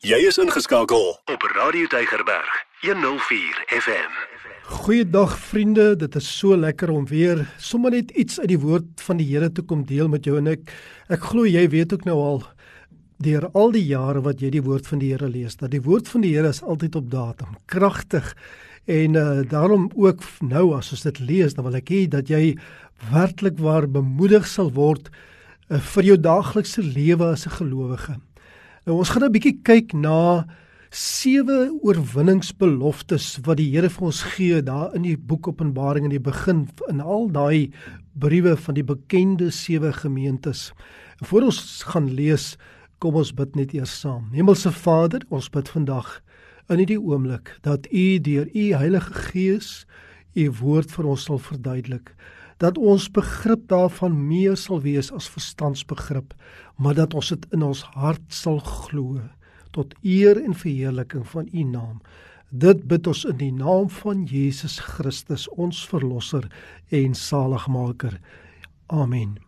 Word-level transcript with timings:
Jy 0.00 0.16
is 0.24 0.38
ingeskakel 0.40 1.10
op 1.28 1.42
Radio 1.52 1.84
Deigerberg 1.92 2.52
104 2.80 3.58
FM. 3.68 4.14
Goeiedag 4.64 5.34
vriende, 5.38 5.90
dit 6.00 6.14
is 6.16 6.30
so 6.38 6.56
lekker 6.56 6.88
om 6.88 7.04
weer 7.04 7.42
sommer 7.60 7.92
net 7.92 8.14
iets 8.16 8.40
uit 8.40 8.48
die 8.48 8.56
woord 8.62 9.04
van 9.04 9.20
die 9.20 9.26
Here 9.28 9.50
te 9.52 9.60
kom 9.60 9.82
deel 9.84 10.08
met 10.08 10.24
jou 10.24 10.38
en 10.40 10.48
ek 10.54 10.72
ek 11.12 11.26
glo 11.28 11.44
jy 11.44 11.66
weet 11.74 11.92
ook 11.92 12.08
nou 12.08 12.14
al 12.16 12.40
deur 13.20 13.44
al 13.52 13.76
die 13.76 13.84
jare 13.90 14.22
wat 14.24 14.40
jy 14.40 14.48
die 14.54 14.64
woord 14.64 14.88
van 14.88 15.04
die 15.04 15.10
Here 15.12 15.28
lees 15.28 15.60
dat 15.60 15.74
die 15.76 15.82
woord 15.84 16.08
van 16.08 16.24
die 16.24 16.32
Here 16.32 16.48
is 16.48 16.62
altyd 16.64 16.96
op 16.96 17.12
datum, 17.12 17.60
kragtig. 17.68 18.32
En 18.88 19.20
uh, 19.20 19.44
daarom 19.52 19.90
ook 19.92 20.24
nou 20.40 20.70
as 20.78 20.94
ons 20.96 21.04
dit 21.10 21.20
lees, 21.20 21.52
dan 21.52 21.68
wil 21.68 21.76
ek 21.76 21.92
hê 21.92 22.06
dat 22.08 22.32
jy 22.32 22.56
werklik 23.12 23.60
waar 23.60 23.84
bemoedig 23.84 24.48
sal 24.48 24.72
word 24.72 25.12
uh, 25.12 25.76
vir 25.92 26.14
jou 26.14 26.20
daaglikse 26.32 26.88
lewe 26.88 27.34
as 27.36 27.44
'n 27.44 27.58
gelowige. 27.60 28.16
Nou 28.90 28.96
ons 29.04 29.10
gaan 29.14 29.22
'n 29.22 29.30
bietjie 29.30 29.62
kyk 29.62 29.92
na 29.94 30.50
sewe 30.90 31.70
oorwinningsbeloftes 31.86 33.38
wat 33.46 33.60
die 33.62 33.70
Here 33.70 33.88
vir 33.88 34.06
ons 34.06 34.22
gee 34.34 34.62
daar 34.62 34.90
in 34.98 35.02
die 35.02 35.14
boek 35.16 35.46
Openbaring 35.46 36.08
in 36.08 36.10
die 36.10 36.18
begin 36.18 36.66
in 36.88 37.00
al 37.00 37.30
daai 37.30 37.70
briewe 38.18 38.56
van 38.56 38.74
die 38.74 38.82
bekende 38.82 39.52
sewe 39.52 39.92
gemeentes. 39.92 40.72
Voor 41.22 41.42
ons 41.42 41.84
gaan 41.86 42.10
lees, 42.10 42.58
kom 42.98 43.14
ons 43.14 43.30
bid 43.30 43.54
net 43.54 43.72
eers 43.74 44.00
saam. 44.00 44.32
Hemelse 44.34 44.72
Vader, 44.72 45.22
ons 45.30 45.48
bid 45.48 45.68
vandag 45.68 46.20
in 46.68 46.78
hierdie 46.78 46.98
oomblik 46.98 47.60
dat 47.62 47.86
U 47.92 48.18
deur 48.18 48.50
U 48.50 48.74
Heilige 48.74 49.14
Gees 49.30 49.86
U 50.34 50.50
woord 50.50 50.90
vir 50.90 51.06
ons 51.06 51.30
sal 51.30 51.38
verduidelik 51.38 52.10
dat 52.60 52.78
ons 52.78 53.08
begrip 53.10 53.68
daarvan 53.72 54.16
meer 54.28 54.56
sal 54.60 54.82
wees 54.84 55.08
as 55.16 55.30
verstandsbegrip, 55.32 56.34
maar 56.76 56.94
dat 56.98 57.14
ons 57.16 57.32
dit 57.32 57.46
in 57.56 57.64
ons 57.64 57.82
hart 57.96 58.26
sal 58.28 58.60
glo 58.60 59.20
tot 59.76 59.94
eer 60.02 60.40
en 60.42 60.54
verheerliking 60.54 61.24
van 61.30 61.48
U 61.52 61.62
naam. 61.62 62.00
Dit 62.50 62.82
bid 62.90 63.06
ons 63.06 63.24
in 63.24 63.38
die 63.38 63.52
naam 63.54 63.88
van 64.00 64.24
Jesus 64.26 64.80
Christus, 64.82 65.46
ons 65.54 65.84
verlosser 65.86 66.50
en 66.90 67.14
saligmaker. 67.14 68.18
Amen. 68.90 69.38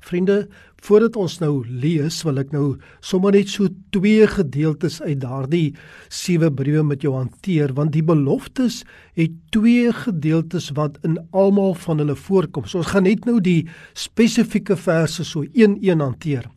Vriende, 0.00 0.48
voordat 0.82 1.16
ons 1.20 1.38
nou 1.42 1.64
lees, 1.66 2.22
wil 2.24 2.40
ek 2.40 2.52
nou 2.54 2.64
sommer 3.04 3.34
net 3.36 3.50
so 3.52 3.68
twee 3.94 4.26
gedeeltes 4.26 5.00
uit 5.02 5.20
daardie 5.20 5.74
sewe 6.08 6.50
briewe 6.50 6.84
met 6.86 7.04
jou 7.04 7.12
hanteer, 7.16 7.74
want 7.76 7.92
die 7.92 8.04
beloftes 8.06 8.82
het 9.18 9.34
twee 9.54 9.92
gedeeltes 9.92 10.70
wat 10.78 10.96
in 11.06 11.18
almal 11.36 11.74
van 11.84 12.00
hulle 12.00 12.16
voorkom. 12.16 12.64
So 12.64 12.80
ons 12.80 12.92
gaan 12.94 13.08
net 13.08 13.28
nou 13.28 13.40
die 13.44 13.68
spesifieke 13.92 14.78
verse 14.80 15.24
so 15.24 15.44
een-een 15.44 16.00
hanteer. 16.00 16.48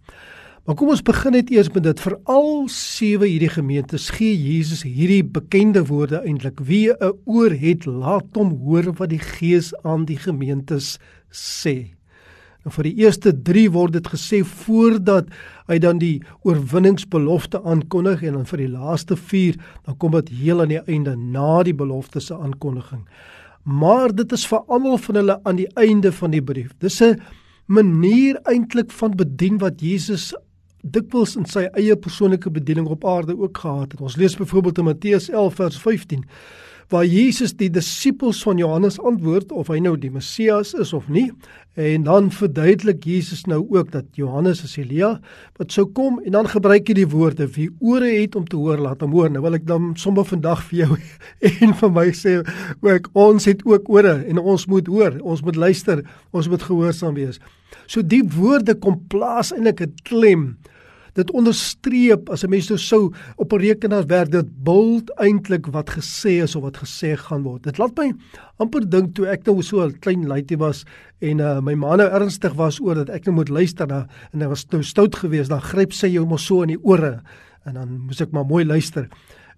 Maar 0.63 0.77
kom 0.79 0.93
ons 0.93 1.01
begin 1.03 1.35
net 1.35 1.49
eers 1.51 1.67
met 1.75 1.83
dit 1.83 2.01
vir 2.05 2.13
al 2.31 2.69
sewe 2.71 3.27
hierdie 3.27 3.51
gemeentes 3.51 4.05
gee 4.15 4.31
Jesus 4.31 4.85
hierdie 4.87 5.25
bekende 5.35 5.81
woorde 5.89 6.21
eintlik 6.23 6.61
wie 6.63 6.87
'n 6.93 7.11
oor 7.27 7.51
het 7.51 7.83
laat 7.85 8.31
hom 8.39 8.55
hoor 8.63 8.93
wat 8.95 9.09
die 9.11 9.19
Gees 9.19 9.73
aan 9.83 10.05
die 10.05 10.15
gemeentes 10.15 10.99
sê. 11.27 11.91
En 12.63 12.71
vir 12.71 12.87
die 12.87 12.95
eerste 13.03 13.33
3 13.35 13.67
word 13.75 13.95
dit 13.97 14.07
gesê 14.07 14.39
voordat 14.47 15.27
hy 15.67 15.77
dan 15.83 15.99
die 15.99 16.21
oorwinningsbelofte 16.47 17.59
aankondig 17.67 18.23
en 18.23 18.39
dan 18.39 18.47
vir 18.47 18.63
die 18.63 18.71
laaste 18.71 19.17
4 19.19 19.59
dan 19.85 19.97
kom 19.99 20.15
dit 20.15 20.31
heel 20.43 20.63
aan 20.63 20.71
die 20.71 20.83
einde 20.87 21.15
na 21.19 21.63
die 21.67 21.75
belofte 21.75 22.23
se 22.23 22.35
aankondiging. 22.35 23.03
Maar 23.63 24.15
dit 24.15 24.31
is 24.35 24.47
vir 24.47 24.63
almal 24.67 24.97
van 24.97 25.19
hulle 25.19 25.39
aan 25.43 25.59
die 25.59 25.69
einde 25.79 26.11
van 26.11 26.31
die 26.31 26.43
brief. 26.43 26.71
Dis 26.79 27.01
'n 27.01 27.19
manier 27.67 28.39
eintlik 28.43 28.91
van 28.91 29.15
bedien 29.15 29.57
wat 29.57 29.81
Jesus 29.81 30.33
dikwels 30.83 31.35
in 31.35 31.45
sy 31.45 31.69
eie 31.79 31.95
persoonlike 31.95 32.51
bediening 32.51 32.87
op 32.87 33.05
aarde 33.05 33.37
ook 33.39 33.57
gehad 33.57 33.91
het. 33.91 34.01
Ons 34.01 34.15
lees 34.15 34.35
byvoorbeeld 34.35 34.77
in 34.77 34.83
Matteus 34.83 35.29
11 35.29 35.55
vers 35.55 35.77
15 35.77 36.25
waar 36.93 37.05
Jesus 37.09 37.55
die 37.57 37.71
disippels 37.73 38.43
van 38.45 38.59
Johannes 38.61 38.99
antwoord 39.01 39.51
of 39.51 39.71
hy 39.73 39.79
nou 39.81 39.95
die 39.97 40.11
Messias 40.13 40.75
is 40.77 40.91
of 40.93 41.07
nie. 41.09 41.31
En 41.73 42.03
dan 42.05 42.27
verduidelik 42.29 43.01
Jesus 43.09 43.47
nou 43.49 43.63
ook 43.73 43.89
dat 43.95 44.11
Johannes 44.13 44.61
is 44.67 44.75
Elia 44.77 45.15
wat 45.57 45.73
sou 45.73 45.87
kom 45.89 46.19
en 46.21 46.35
dan 46.37 46.49
gebruik 46.51 46.91
hy 46.91 46.97
die 46.99 47.07
woorde 47.09 47.47
wie 47.55 47.71
ore 47.81 48.11
het 48.11 48.37
om 48.37 48.45
te 48.45 48.59
hoor 48.61 48.83
laat 48.83 49.01
hom 49.01 49.15
hoor. 49.17 49.31
Nou 49.33 49.41
wil 49.45 49.57
ek 49.57 49.65
dan 49.69 49.95
sommer 49.97 50.27
vandag 50.29 50.61
vir 50.69 50.83
jou 50.83 50.99
en 51.65 51.73
vir 51.81 51.93
my 51.97 52.05
sê 52.13 52.35
ook 52.85 53.09
ons 53.17 53.49
het 53.49 53.65
ook 53.65 53.89
ore 53.89 54.19
en 54.29 54.43
ons 54.43 54.67
moet 54.69 54.93
hoor, 54.93 55.17
ons 55.25 55.41
moet 55.41 55.57
luister, 55.65 56.03
ons 56.29 56.51
moet 56.51 56.67
gehoorsaam 56.69 57.17
wees. 57.17 57.41
So 57.89 58.05
die 58.05 58.21
woorde 58.37 58.77
kom 58.77 59.01
plaas 59.09 59.49
eintlik 59.55 59.81
'n 59.81 59.97
klem 60.05 60.45
dit 61.13 61.31
onderstreep 61.31 62.29
as 62.29 62.43
'n 62.43 62.49
mens 62.49 62.69
nou 62.69 62.79
sou 62.79 63.13
op 63.37 63.53
'n 63.53 63.59
rekenaar 63.59 64.05
werk 64.07 64.31
dit 64.31 64.63
bult 64.63 65.09
eintlik 65.19 65.67
wat 65.67 65.89
gesê 65.89 66.41
is 66.43 66.55
of 66.55 66.63
wat 66.63 66.77
gesê 66.77 67.17
gaan 67.17 67.43
word. 67.43 67.63
Dit 67.63 67.77
laat 67.77 67.97
my 67.97 68.13
amper 68.57 68.89
dink 68.89 69.15
toe 69.15 69.27
ek 69.27 69.45
nou 69.45 69.61
so 69.61 69.85
'n 69.85 69.99
klein 69.99 70.27
laaitie 70.27 70.57
was 70.57 70.85
en 71.21 71.39
uh, 71.39 71.59
my 71.61 71.75
ma 71.75 71.95
nou 71.95 72.09
ernstig 72.09 72.53
was 72.53 72.79
oor 72.79 72.95
dat 72.95 73.09
ek 73.09 73.25
nou 73.25 73.35
moet 73.35 73.49
luister 73.49 73.87
na 73.87 74.07
en 74.33 74.41
hy 74.41 74.47
was 74.47 74.65
nou 74.71 74.83
stout 74.83 75.15
geweest 75.15 75.49
dan 75.49 75.61
gryp 75.61 75.93
sy 75.93 76.07
jou 76.07 76.25
mos 76.25 76.45
so 76.45 76.61
in 76.61 76.69
die 76.69 76.83
ore 76.83 77.21
en 77.65 77.73
dan 77.73 77.89
moes 78.07 78.21
ek 78.21 78.31
maar 78.31 78.45
mooi 78.45 78.65
luister. 78.65 79.09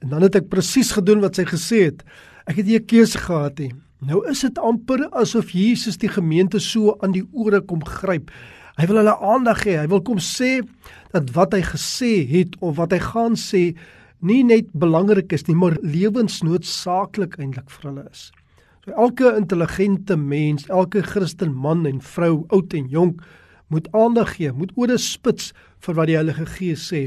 En 0.02 0.10
dan 0.10 0.22
het 0.22 0.36
ek 0.36 0.50
presies 0.50 0.92
gedoen 0.92 1.22
wat 1.22 1.36
sy 1.36 1.46
gesê 1.46 1.86
het. 1.90 2.04
Ek 2.46 2.58
het 2.58 2.66
nie 2.66 2.78
'n 2.78 2.86
keuse 2.86 3.18
gehad 3.18 3.60
nie. 3.60 3.72
Nou 4.06 4.28
is 4.30 4.42
dit 4.42 4.58
amper 4.60 5.08
asof 5.12 5.52
Jesus 5.56 5.98
die 5.98 6.10
gemeente 6.10 6.60
so 6.60 6.98
aan 7.02 7.12
die 7.12 7.26
ore 7.34 7.62
kom 7.62 7.84
gryp. 7.86 8.32
Hy 8.76 8.90
wil 8.90 9.00
hulle 9.00 9.16
aandag 9.24 9.62
hê. 9.64 9.78
Hy 9.80 9.88
wil 9.92 10.02
kom 10.04 10.20
sê 10.20 10.60
dat 11.14 11.30
wat 11.36 11.54
hy 11.56 11.62
gesê 11.64 12.14
het 12.28 12.58
of 12.60 12.76
wat 12.80 12.92
hy 12.92 13.00
gaan 13.00 13.38
sê 13.40 13.70
nie 14.26 14.42
net 14.44 14.72
belangrik 14.76 15.32
is 15.36 15.46
nie, 15.48 15.56
maar 15.56 15.78
lewensnoodsaaklik 15.84 17.38
eintlik 17.40 17.70
vir 17.72 17.88
hulle 17.90 18.06
is. 18.10 18.30
So 18.84 18.96
elke 19.00 19.32
intelligente 19.38 20.18
mens, 20.20 20.68
elke 20.68 21.04
Christen 21.06 21.54
man 21.56 21.86
en 21.88 22.02
vrou, 22.04 22.44
oud 22.52 22.74
en 22.76 22.90
jonk, 22.92 23.22
moet 23.72 23.88
aandag 23.96 24.36
gee, 24.36 24.52
moet 24.54 24.74
ore 24.76 24.98
spits 25.02 25.54
vir 25.86 25.98
wat 25.98 26.12
die 26.12 26.18
Heilige 26.20 26.46
Gees 26.58 26.84
sê. 26.92 27.06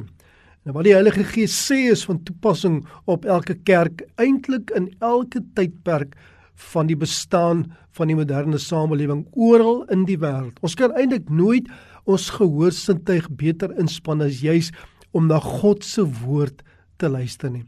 En 0.64 0.74
wat 0.76 0.88
die 0.88 0.96
Heilige 0.96 1.26
Gees 1.28 1.54
sê 1.68 1.84
is 1.92 2.06
van 2.08 2.22
toepassing 2.24 2.80
op 3.06 3.28
elke 3.28 3.58
kerk, 3.68 4.06
eintlik 4.16 4.72
in 4.78 4.88
elke 5.04 5.44
tydperk 5.54 6.16
van 6.58 6.88
die 6.90 6.96
bestaan 6.98 7.64
van 7.96 8.10
die 8.10 8.16
moderne 8.18 8.58
samelewing 8.58 9.24
oral 9.32 9.84
in 9.94 10.04
die 10.08 10.18
wêreld. 10.18 10.58
Ons 10.62 10.76
kan 10.78 10.94
eintlik 10.98 11.30
nooit 11.30 11.68
ons 12.08 12.28
gehoorsintuig 12.34 13.28
beter 13.38 13.74
inspann 13.80 14.24
as 14.24 14.40
juis 14.42 14.72
om 15.16 15.28
na 15.28 15.38
God 15.42 15.84
se 15.86 16.04
woord 16.22 16.62
te 16.98 17.10
luister 17.10 17.52
nie. 17.52 17.64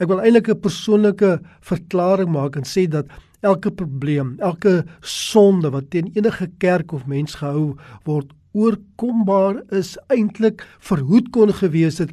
Ek 0.00 0.08
wil 0.08 0.22
eintlik 0.24 0.48
'n 0.48 0.60
persoonlike 0.60 1.40
verklaring 1.60 2.30
maak 2.32 2.56
en 2.56 2.64
sê 2.64 2.88
dat 2.88 3.06
elke 3.42 3.70
probleem, 3.70 4.36
elke 4.40 4.84
sonde 5.00 5.70
wat 5.70 5.90
teen 5.90 6.10
enige 6.14 6.48
kerk 6.58 6.92
of 6.92 7.06
mens 7.06 7.34
gehou 7.34 7.76
word, 8.04 8.32
oorkombaar 8.52 9.62
is 9.70 9.96
eintlik 10.08 10.64
verhoed 10.80 11.30
kon 11.30 11.52
gewees 11.52 11.98
het 11.98 12.10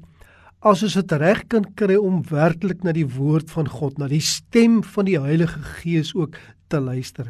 as 0.68 0.84
ons 0.84 0.98
dit 1.00 1.14
reg 1.22 1.46
kan 1.52 1.66
kry 1.80 1.96
om 1.96 2.20
werklik 2.28 2.84
na 2.84 2.92
die 2.96 3.08
woord 3.08 3.52
van 3.54 3.70
God, 3.72 4.00
na 4.00 4.10
die 4.12 4.24
stem 4.24 4.82
van 4.84 5.08
die 5.08 5.20
Heilige 5.20 5.62
Gees 5.78 6.12
ook 6.16 6.36
te 6.68 6.82
luister. 6.84 7.30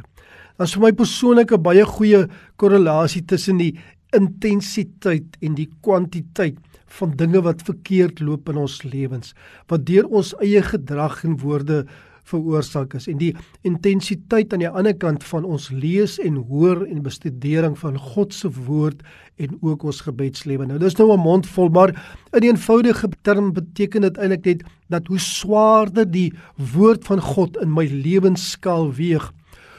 Daar's 0.58 0.74
vir 0.74 0.88
my 0.88 0.92
persoonlik 0.92 1.52
'n 1.54 1.62
baie 1.62 1.86
goeie 1.86 2.28
korrelasie 2.58 3.26
tussen 3.26 3.58
die 3.58 3.78
intensiteit 4.14 5.38
en 5.42 5.56
die 5.56 5.70
kwantiteit 5.82 6.58
van 7.00 7.16
dinge 7.16 7.42
wat 7.44 7.62
verkeerd 7.62 8.20
loop 8.20 8.50
in 8.50 8.58
ons 8.58 8.84
lewens, 8.84 9.34
wat 9.68 9.86
deur 9.86 10.08
ons 10.08 10.34
eie 10.42 10.62
gedrag 10.64 11.24
en 11.24 11.38
woorde 11.38 11.86
veroorsaak 12.28 12.96
is 12.98 13.08
en 13.12 13.20
die 13.22 13.34
intensiteit 13.68 14.54
aan 14.54 14.64
die 14.64 14.70
ander 14.70 14.96
kant 14.98 15.26
van 15.28 15.46
ons 15.48 15.70
lees 15.72 16.18
en 16.24 16.40
hoor 16.50 16.84
en 16.88 17.04
bestudering 17.06 17.78
van 17.80 17.98
God 17.98 18.36
se 18.36 18.52
woord 18.68 19.04
en 19.38 19.58
ook 19.62 19.84
ons 19.88 20.02
gebedslewe. 20.06 20.66
Nou 20.66 20.80
dis 20.82 20.98
nou 20.98 21.12
'n 21.14 21.20
mond 21.20 21.48
vol, 21.48 21.70
maar 21.70 21.90
in 22.34 22.42
'n 22.42 22.50
eenvoudige 22.56 23.10
term 23.22 23.54
beteken 23.54 24.02
dit 24.02 24.18
eintlik 24.18 24.46
net 24.46 24.64
dat 24.90 25.08
hoe 25.08 25.20
swaarder 25.20 26.12
die 26.12 26.34
woord 26.74 27.06
van 27.06 27.22
God 27.22 27.58
in 27.58 27.74
my 27.74 27.86
lewensskaal 27.86 28.94
weeg, 28.94 29.32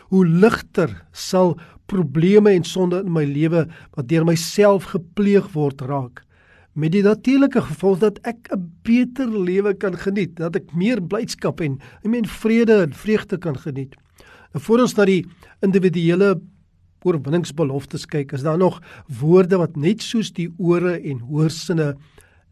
hoe 0.09 0.27
ligter 0.27 1.05
sal 1.13 1.59
probleme 1.87 2.51
en 2.51 2.65
sonde 2.65 3.03
in 3.05 3.13
my 3.13 3.25
lewe 3.25 3.69
wat 3.95 4.09
deur 4.09 4.25
myself 4.25 4.85
gepleeg 4.85 5.53
word 5.53 5.81
raak 5.81 6.28
met 6.79 6.93
die 6.95 7.03
natuurlike 7.03 7.61
gevolg 7.67 7.99
dat 7.99 8.19
ek 8.23 8.49
'n 8.55 8.71
beter 8.83 9.29
lewe 9.29 9.75
kan 9.75 9.97
geniet, 9.99 10.37
dat 10.37 10.57
ek 10.57 10.75
meer 10.75 11.03
blydskap 11.03 11.61
en 11.61 11.79
ek 12.05 12.11
meen 12.11 12.27
vrede 12.27 12.83
en 12.83 12.93
vreugde 12.93 13.39
kan 13.39 13.59
geniet. 13.59 13.97
En 14.55 14.61
voor 14.61 14.81
ons 14.81 14.95
na 14.95 15.05
die 15.05 15.27
individuele 15.61 16.41
oorwinningsbeloftes 17.03 18.07
kyk, 18.07 18.33
is 18.33 18.43
daar 18.43 18.59
nog 18.59 18.81
woorde 19.21 19.57
wat 19.57 19.77
net 19.77 20.03
soos 20.03 20.33
die 20.33 20.49
ore 20.59 21.01
en 21.01 21.19
hoorsinne 21.19 21.97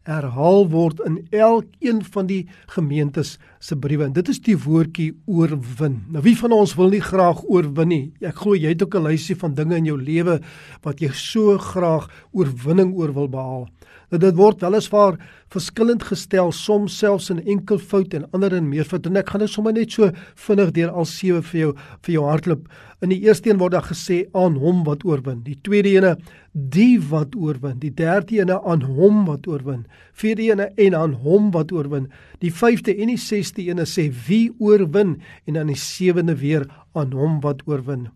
herhaal 0.07 0.69
word 0.69 0.99
in 1.05 1.27
elkeen 1.31 2.03
van 2.03 2.27
die 2.27 2.47
gemeentes 2.65 3.37
se 3.67 3.75
briewe. 3.75 4.05
En 4.07 4.15
dit 4.15 4.29
is 4.31 4.39
die 4.45 4.55
woordjie 4.63 5.09
oorwin. 5.27 5.99
Nou 6.13 6.23
wie 6.23 6.35
van 6.39 6.53
ons 6.55 6.75
wil 6.79 6.93
nie 6.93 7.03
graag 7.03 7.41
oorwin 7.51 7.91
nie? 7.91 8.03
Ek 8.23 8.39
glo 8.43 8.55
jy 8.55 8.71
het 8.71 8.83
ook 8.83 8.95
'n 8.95 9.07
lysie 9.09 9.35
van 9.35 9.55
dinge 9.55 9.75
in 9.75 9.85
jou 9.85 9.97
lewe 9.99 10.39
wat 10.83 11.01
jy 11.01 11.11
so 11.11 11.57
graag 11.57 12.07
oorwinning 12.31 12.95
oor 12.95 13.13
wil 13.13 13.27
behaal. 13.27 13.67
Nou 14.07 14.19
dit 14.23 14.35
word 14.35 14.61
weliswaar 14.63 15.17
verskillend 15.51 16.03
gestel, 16.07 16.51
soms 16.55 16.95
selfs 16.95 17.29
in 17.29 17.41
enkelvoud 17.43 18.13
en 18.15 18.25
ander 18.35 18.53
in 18.55 18.69
meervoud. 18.69 19.05
En 19.09 19.19
ek 19.19 19.33
gaan 19.33 19.43
dit 19.43 19.51
sommer 19.51 19.73
net 19.75 19.91
so 19.91 20.11
vinnig 20.47 20.71
deur 20.75 20.93
al 20.95 21.07
sewe 21.07 21.41
vir 21.49 21.59
jou 21.59 21.71
vir 22.07 22.13
jou 22.13 22.23
hardloop. 22.23 22.69
In 23.03 23.11
die 23.11 23.19
eerste 23.27 23.51
een 23.51 23.59
word 23.59 23.75
daar 23.75 23.85
gesê 23.89 24.23
aan 24.33 24.55
hom 24.61 24.85
wat 24.87 25.03
oorwin. 25.05 25.43
Die 25.43 25.57
tweede 25.61 25.91
ene 25.97 26.15
die 26.53 26.97
wat 27.09 27.35
oorwin. 27.35 27.77
Die 27.83 27.91
derde 27.91 28.39
ene 28.39 28.61
aan 28.63 28.81
hom 28.81 29.25
wat 29.27 29.47
oorwin. 29.47 29.83
Vierde 30.13 30.47
ene 30.47 30.71
en 30.87 30.95
aan 30.95 31.17
hom 31.23 31.51
wat 31.51 31.71
oorwin. 31.75 32.07
Die 32.39 32.51
vyfde 32.51 32.95
en 32.95 33.11
die 33.11 33.19
sesde 33.21 33.56
ene 33.65 33.85
sê 33.89 34.07
wie 34.27 34.51
oorwin? 34.61 35.17
En 35.49 35.57
dan 35.57 35.73
die 35.73 35.79
sewende 35.79 36.37
weer 36.37 36.67
aan 36.93 37.11
hom 37.17 37.39
wat 37.41 37.65
oorwin. 37.65 38.07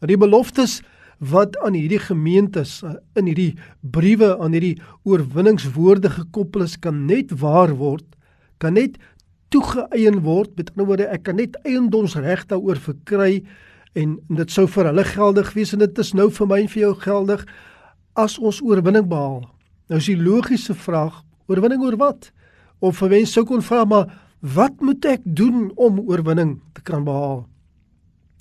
Nou 0.00 0.08
die 0.12 0.20
beloftes 0.20 0.80
wat 1.20 1.56
aan 1.64 1.76
hierdie 1.76 2.00
gemeentes 2.00 2.82
eh, 2.82 2.94
in 3.20 3.28
hierdie 3.28 3.54
briewe 3.80 4.36
aan 4.40 4.54
hierdie 4.56 4.78
oorwinningswoorde 5.08 6.12
gekoppel 6.14 6.64
is 6.64 6.78
kan 6.80 7.04
net 7.06 7.32
waar 7.42 7.74
word 7.76 8.06
kan 8.60 8.76
net 8.76 8.98
toegeëien 9.50 10.20
word. 10.24 10.52
Met 10.56 10.70
ander 10.74 10.88
woorde 10.90 11.08
ek 11.10 11.24
kan 11.26 11.40
net 11.40 11.56
eiendomsreg 11.64 12.46
daaroor 12.50 12.80
verkry 12.80 13.40
en 13.98 14.18
dit 14.28 14.52
sou 14.52 14.66
vir 14.70 14.90
hulle 14.92 15.04
geldig 15.08 15.52
wees 15.56 15.72
en 15.74 15.82
dit 15.82 16.02
is 16.02 16.12
nou 16.14 16.28
vir 16.30 16.50
my 16.50 16.60
en 16.62 16.70
vir 16.70 16.82
jou 16.84 16.92
geldig 17.02 17.46
as 18.20 18.36
ons 18.38 18.60
oorwinning 18.62 19.08
behaal. 19.10 19.42
Nou 19.90 19.98
is 19.98 20.10
die 20.10 20.18
logiese 20.18 20.76
vraag 20.78 21.22
oorwinning 21.50 21.82
oor 21.82 21.98
wat? 21.98 22.30
Of 22.80 23.00
vir 23.02 23.16
mense 23.16 23.34
sou 23.34 23.44
kon 23.48 23.64
vra 23.64 23.82
maar 23.88 24.12
wat 24.40 24.80
moet 24.80 25.04
ek 25.04 25.20
doen 25.24 25.70
om 25.76 26.00
oorwinning 26.00 26.60
te 26.72 26.82
kan 26.82 27.04
behaal 27.04 27.46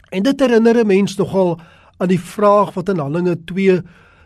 en 0.09 0.23
dit 0.23 0.39
herinner 0.39 0.79
'n 0.79 0.87
mens 0.87 1.15
nogal 1.17 1.59
aan 1.97 2.07
die 2.07 2.19
vraag 2.19 2.73
wat 2.73 2.89
in 2.89 2.99
Handelinge 2.99 3.37
2 3.45 3.81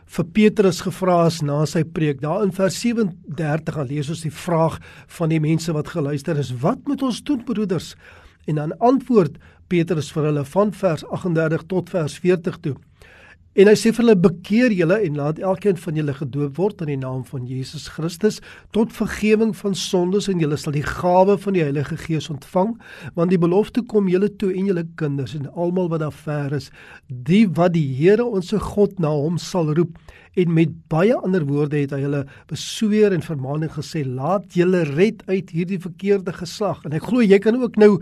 vir 0.05 0.25
Petrus 0.25 0.81
gevra 0.81 1.25
is 1.25 1.41
na 1.41 1.63
sy 1.65 1.83
preek. 1.83 2.21
Daar 2.21 2.43
in 2.43 2.51
vers 2.51 2.75
37 2.79 3.77
al 3.77 3.89
lees 3.89 4.09
ons 4.09 4.21
die 4.21 4.33
vraag 4.33 4.79
van 5.17 5.29
die 5.29 5.39
mense 5.39 5.73
wat 5.73 5.87
geluister 5.87 6.37
is: 6.37 6.53
"Wat 6.61 6.79
moet 6.85 7.01
ons 7.01 7.23
doen, 7.23 7.43
broeders?" 7.43 7.95
En 8.45 8.55
dan 8.55 8.77
antwoord 8.77 9.37
Petrus 9.67 10.11
vir 10.11 10.23
hulle 10.23 10.45
van 10.45 10.73
vers 10.73 11.05
38 11.05 11.63
tot 11.67 11.89
vers 11.89 12.17
40 12.19 12.57
toe. 12.57 12.75
En 13.53 13.69
hy 13.69 13.73
sê 13.77 13.91
vir 13.93 14.01
hulle 14.01 14.15
bekeer 14.17 14.73
julle 14.73 14.95
en 15.05 15.17
laat 15.19 15.37
elkeen 15.37 15.77
van 15.77 15.97
julle 15.99 16.13
gedoop 16.17 16.55
word 16.57 16.79
in 16.81 16.89
die 16.89 16.97
naam 16.97 17.19
van 17.27 17.43
Jesus 17.45 17.83
Christus 17.93 18.39
tot 18.73 18.95
vergifnis 18.97 19.59
van 19.59 19.75
sondes 19.77 20.25
en 20.31 20.41
julle 20.41 20.57
sal 20.57 20.73
die 20.73 20.81
gawe 20.87 21.35
van 21.43 21.53
die 21.53 21.61
Heilige 21.61 21.99
Gees 22.01 22.31
ontvang 22.33 22.71
want 23.13 23.29
die 23.29 23.37
belofte 23.37 23.83
kom 23.91 24.09
julle 24.09 24.31
toe 24.41 24.49
en 24.57 24.71
julle 24.71 24.85
kinders 24.97 25.35
en 25.37 25.45
almal 25.53 25.91
wat 25.93 26.01
daar 26.01 26.17
ver 26.23 26.57
is 26.57 26.71
die 27.29 27.43
wat 27.59 27.75
die 27.77 27.85
Here 27.93 28.25
ons 28.25 28.49
se 28.49 28.57
God 28.57 28.97
na 28.97 29.13
hom 29.13 29.37
sal 29.37 29.69
roep. 29.77 30.01
En 30.33 30.49
met 30.49 30.73
baie 30.89 31.13
ander 31.13 31.45
woorde 31.45 31.77
het 31.77 31.93
hy 31.93 32.01
hulle 32.07 32.23
besweer 32.49 33.13
en 33.13 33.21
vermaaning 33.21 33.69
gesê 33.75 34.01
laat 34.01 34.49
julle 34.57 34.81
red 34.95 35.21
uit 35.29 35.53
hierdie 35.53 35.77
verkeerde 35.77 36.33
geslag. 36.33 36.81
En 36.89 36.97
ek 36.97 37.05
glo 37.05 37.21
jy 37.21 37.37
kan 37.37 37.61
ook 37.61 37.77
nou 37.77 37.99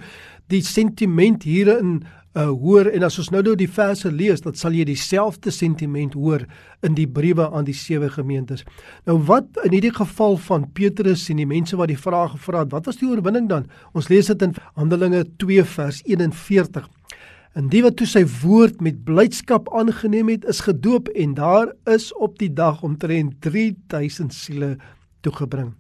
die 0.48 0.64
sentiment 0.64 1.44
hierin 1.44 1.98
uh 2.32 2.48
hoor 2.48 2.88
en 2.88 3.04
as 3.04 3.18
ons 3.20 3.30
nou 3.34 3.42
nou 3.44 3.58
die 3.60 3.68
verse 3.68 4.08
lees, 4.08 4.40
dan 4.44 4.56
sal 4.56 4.76
jy 4.76 4.86
dieselfde 4.88 5.52
sentiment 5.52 6.14
hoor 6.16 6.46
in 6.86 6.96
die 6.96 7.08
briewe 7.08 7.50
aan 7.52 7.68
die 7.68 7.76
sewe 7.76 8.08
gemeentes. 8.10 8.64
Nou 9.10 9.18
wat 9.28 9.60
in 9.66 9.76
hierdie 9.76 9.92
geval 9.92 10.38
van 10.46 10.70
Petrus 10.72 11.26
en 11.30 11.42
die 11.42 11.50
mense 11.50 11.76
wat 11.76 11.92
die 11.92 12.00
vraag 12.00 12.38
gevra 12.38 12.64
het, 12.64 12.72
wat 12.72 12.88
was 12.88 13.02
die 13.02 13.10
oorwinning 13.10 13.50
dan? 13.52 13.68
Ons 13.92 14.08
lees 14.08 14.32
dit 14.32 14.48
in 14.48 14.56
Handelinge 14.80 15.26
2 15.44 15.68
vers 15.76 16.00
41. 16.08 16.88
En 17.60 17.68
die 17.68 17.84
wat 17.84 17.98
toe 18.00 18.08
sy 18.08 18.24
woord 18.40 18.80
met 18.80 19.04
blydskap 19.04 19.68
aangeneem 19.76 20.32
het, 20.32 20.48
is 20.48 20.64
gedoop 20.64 21.12
en 21.12 21.36
daar 21.36 21.74
is 21.92 22.14
op 22.16 22.40
die 22.40 22.54
dag 22.54 22.80
omtrent 22.88 23.42
3000 23.44 24.32
siele 24.32 24.78
toegebring. 25.20 25.74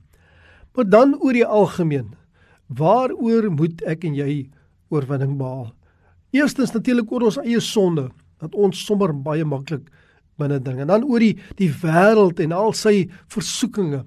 Maar 0.75 0.89
dan 0.89 1.15
oor 1.19 1.36
die 1.36 1.47
algemeen, 1.47 2.12
waaroor 2.68 3.47
moet 3.56 3.80
ek 3.88 4.04
en 4.04 4.19
jy 4.19 4.50
oorwinning 4.92 5.38
behaal? 5.39 5.71
Eerstens 6.31 6.72
natuurlik 6.72 7.12
oor 7.12 7.28
ons 7.28 7.39
eie 7.44 7.60
sonde 7.63 8.07
wat 8.42 8.56
ons 8.56 8.86
sommer 8.86 9.12
baie 9.13 9.45
maklik 9.45 9.89
binne 10.39 10.60
dring 10.63 10.81
en 10.81 10.94
dan 10.94 11.06
oor 11.06 11.22
die 11.22 11.36
die 11.60 11.69
wêreld 11.83 12.39
en 12.42 12.56
al 12.56 12.74
sy 12.78 13.10
versoekinge. 13.31 14.06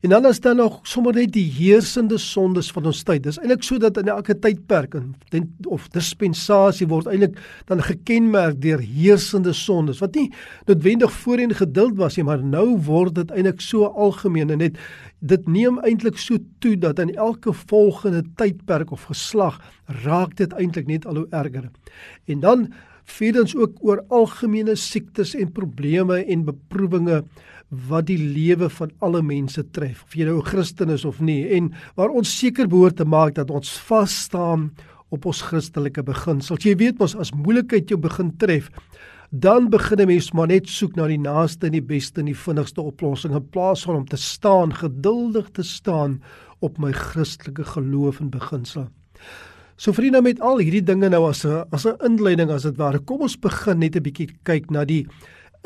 En 0.00 0.08
dan 0.08 0.26
is 0.26 0.40
daar 0.40 0.54
nog 0.54 0.78
sommer 0.82 1.14
net 1.14 1.32
die 1.34 1.48
heersende 1.50 2.18
sondes 2.22 2.70
van 2.70 2.84
ons 2.86 3.00
tyd. 3.02 3.24
Dis 3.24 3.38
eintlik 3.40 3.64
so 3.66 3.80
dat 3.82 3.96
in 3.98 4.10
elke 4.12 4.36
tydperk 4.38 4.94
en 4.94 5.08
of 5.66 5.88
dispensasie 5.90 6.86
word 6.86 7.08
eintlik 7.10 7.34
dan 7.66 7.82
gekenmerk 7.82 8.60
deur 8.62 8.78
heersende 8.78 9.52
sondes 9.52 9.98
wat 9.98 10.14
nie 10.14 10.28
noodwendig 10.70 11.10
voorheen 11.24 11.54
geduld 11.54 11.98
was 11.98 12.14
nie, 12.16 12.26
maar 12.28 12.44
nou 12.44 12.76
word 12.86 13.16
dit 13.18 13.34
eintlik 13.34 13.64
so 13.64 13.90
algemeen 13.90 14.54
en 14.54 14.62
net 14.62 14.78
dit 15.18 15.50
neem 15.50 15.82
eintlik 15.82 16.22
so 16.22 16.38
toe 16.62 16.76
dat 16.78 17.02
in 17.02 17.10
elke 17.16 17.50
volgende 17.66 18.22
tydperk 18.38 18.94
of 18.94 19.10
geslag 19.10 19.58
raak 20.04 20.38
dit 20.38 20.54
eintlik 20.54 20.86
net 20.86 21.10
al 21.10 21.24
hoe 21.24 21.28
erger. 21.34 21.72
En 22.30 22.46
dan 22.46 22.68
vierdens 23.08 23.56
ook 23.56 23.82
oor 23.82 24.04
algemene 24.14 24.76
siektes 24.76 25.34
en 25.34 25.50
probleme 25.52 26.22
en 26.22 26.44
beproewinge 26.44 27.24
wat 27.68 28.06
die 28.06 28.18
lewe 28.18 28.70
van 28.72 28.90
alle 29.04 29.22
mense 29.22 29.62
tref, 29.70 30.02
of 30.04 30.14
jy 30.16 30.24
nou 30.24 30.38
'n 30.38 30.44
Christen 30.44 30.90
is 30.90 31.04
of 31.04 31.20
nie, 31.20 31.48
en 31.56 31.72
waar 31.96 32.10
ons 32.10 32.38
seker 32.38 32.66
behoort 32.68 32.96
te 32.96 33.04
maak 33.04 33.34
dat 33.34 33.50
ons 33.50 33.78
vas 33.88 34.22
staan 34.24 34.72
op 35.10 35.26
ons 35.26 35.42
Christelike 35.42 36.02
beginsels. 36.02 36.64
Jy 36.64 36.76
weet 36.76 36.98
mos 36.98 37.16
as 37.16 37.32
moeilikheid 37.32 37.88
jou 37.88 37.98
begin 37.98 38.36
tref, 38.36 38.70
dan 39.30 39.68
begin 39.68 40.00
'n 40.00 40.06
mens 40.06 40.32
maar 40.32 40.48
net 40.48 40.68
soek 40.68 40.96
na 40.96 41.06
die 41.06 41.18
naaste 41.18 41.66
en 41.66 41.72
die 41.72 41.82
beste 41.82 42.20
en 42.20 42.26
die 42.26 42.34
vinnigste 42.34 42.80
oplossing 42.80 43.34
in 43.34 43.48
plaas 43.50 43.84
van 43.84 43.96
om 43.96 44.06
te 44.06 44.16
staan, 44.16 44.72
geduldig 44.72 45.50
te 45.52 45.62
staan 45.62 46.22
op 46.60 46.78
my 46.78 46.92
Christelike 46.92 47.64
geloof 47.64 48.20
en 48.20 48.30
beginsel. 48.30 48.88
So 49.76 49.92
vriende 49.92 50.22
met 50.22 50.40
al 50.40 50.58
hierdie 50.58 50.82
dinge 50.82 51.08
nou 51.08 51.28
as 51.28 51.44
'n 51.44 51.64
as 51.70 51.86
'n 51.86 51.96
inleiding 52.04 52.50
as 52.50 52.62
dit 52.62 52.76
ware, 52.76 52.98
kom 52.98 53.20
ons 53.20 53.36
begin 53.36 53.78
net 53.78 53.96
'n 53.96 54.02
bietjie 54.02 54.28
kyk 54.42 54.70
na 54.70 54.84
die 54.84 55.06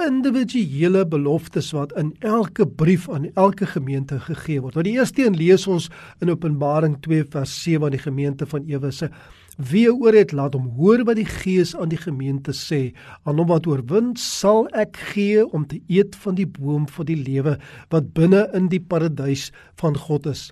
individuele 0.01 1.05
beloftes 1.07 1.71
wat 1.77 1.93
in 2.01 2.15
elke 2.25 2.67
brief 2.67 3.09
aan 3.11 3.29
elke 3.35 3.67
gemeente 3.67 4.19
gegee 4.21 4.61
word. 4.61 4.75
Want 4.75 4.89
die 4.89 4.97
eerste 4.97 5.27
een 5.27 5.37
lees 5.37 5.67
ons 5.67 5.91
in 6.21 6.31
Openbaring 6.33 6.97
2 7.05 7.25
vers 7.31 7.53
7 7.63 7.85
aan 7.85 7.97
die 7.97 8.03
gemeente 8.03 8.47
van 8.47 8.65
Ewese. 8.67 9.11
Wie 9.57 9.91
oor 9.93 10.17
het 10.17 10.33
laat 10.33 10.57
hom 10.57 10.71
hoor 10.79 11.05
wat 11.05 11.19
die 11.21 11.29
Gees 11.29 11.75
aan 11.77 11.93
die 11.93 12.01
gemeente 12.01 12.55
sê. 12.57 12.95
Aan 13.29 13.39
hom 13.39 13.51
wat 13.53 13.69
oorwin, 13.69 14.15
sal 14.17 14.65
ek 14.73 14.97
gee 15.13 15.45
om 15.45 15.67
te 15.69 15.83
eet 15.93 16.17
van 16.25 16.39
die 16.41 16.49
boom 16.49 16.89
van 16.89 17.09
die 17.09 17.19
lewe 17.21 17.59
wat 17.93 18.13
binne 18.17 18.47
in 18.57 18.71
die 18.73 18.81
paradys 18.81 19.51
van 19.81 19.99
God 19.99 20.27
is. 20.33 20.51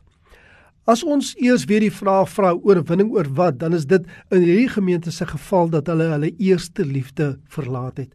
As 0.91 1.05
ons 1.05 1.33
eers 1.39 1.65
weer 1.71 1.85
die 1.85 1.93
vraag 1.93 2.29
vra 2.33 2.53
oorwinning 2.57 3.13
oor 3.15 3.29
wat, 3.39 3.61
dan 3.61 3.77
is 3.77 3.87
dit 3.87 4.05
in 4.35 4.45
hierdie 4.45 4.71
gemeente 4.73 5.13
se 5.15 5.27
geval 5.29 5.71
dat 5.73 5.89
hulle 5.89 6.09
hulle 6.13 6.33
eerste 6.37 6.85
liefde 6.85 7.39
verlaat 7.49 8.05
het. 8.05 8.13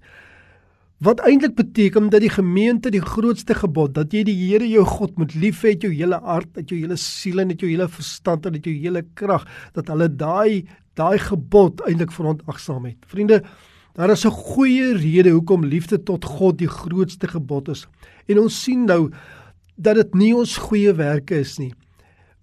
Wat 1.04 1.20
eintlik 1.28 1.58
beteken 1.58 2.08
dat 2.10 2.24
die 2.24 2.32
gemeente 2.32 2.90
die 2.90 3.04
grootste 3.04 3.56
gebod 3.58 3.92
dat 3.98 4.14
jy 4.16 4.22
die 4.24 4.36
Here 4.38 4.68
jou 4.70 4.86
God 4.88 5.18
moet 5.20 5.36
lief 5.36 5.60
hê 5.66 5.74
met 5.74 5.84
jou 5.84 5.92
hele 5.92 6.20
hart, 6.24 6.54
met 6.56 6.72
jou 6.72 6.80
hele 6.80 6.96
siel 6.96 7.44
en 7.44 7.52
met 7.52 7.60
jou 7.60 7.68
hele 7.68 7.88
verstand 7.92 8.46
en 8.48 8.56
met 8.56 8.64
jou 8.64 8.76
hele 8.80 9.04
krag, 9.20 9.44
dat 9.76 9.92
hulle 9.92 10.08
daai 10.08 10.64
daai 10.96 11.20
gebod 11.20 11.84
eintlik 11.84 12.14
verontagsaam 12.16 12.86
het. 12.88 13.02
Vriende, 13.12 13.42
daar 14.00 14.12
is 14.12 14.26
'n 14.26 14.32
goeie 14.32 14.96
rede 14.96 15.30
hoekom 15.36 15.66
liefde 15.66 16.04
tot 16.04 16.24
God 16.24 16.58
die 16.58 16.72
grootste 16.72 17.28
gebod 17.28 17.70
is. 17.70 17.88
En 18.28 18.40
ons 18.40 18.64
sien 18.64 18.86
nou 18.86 19.12
dat 19.76 19.96
dit 19.96 20.14
nie 20.16 20.36
ons 20.36 20.58
goeie 20.58 20.94
werke 20.94 21.36
is 21.36 21.60
nie 21.60 21.74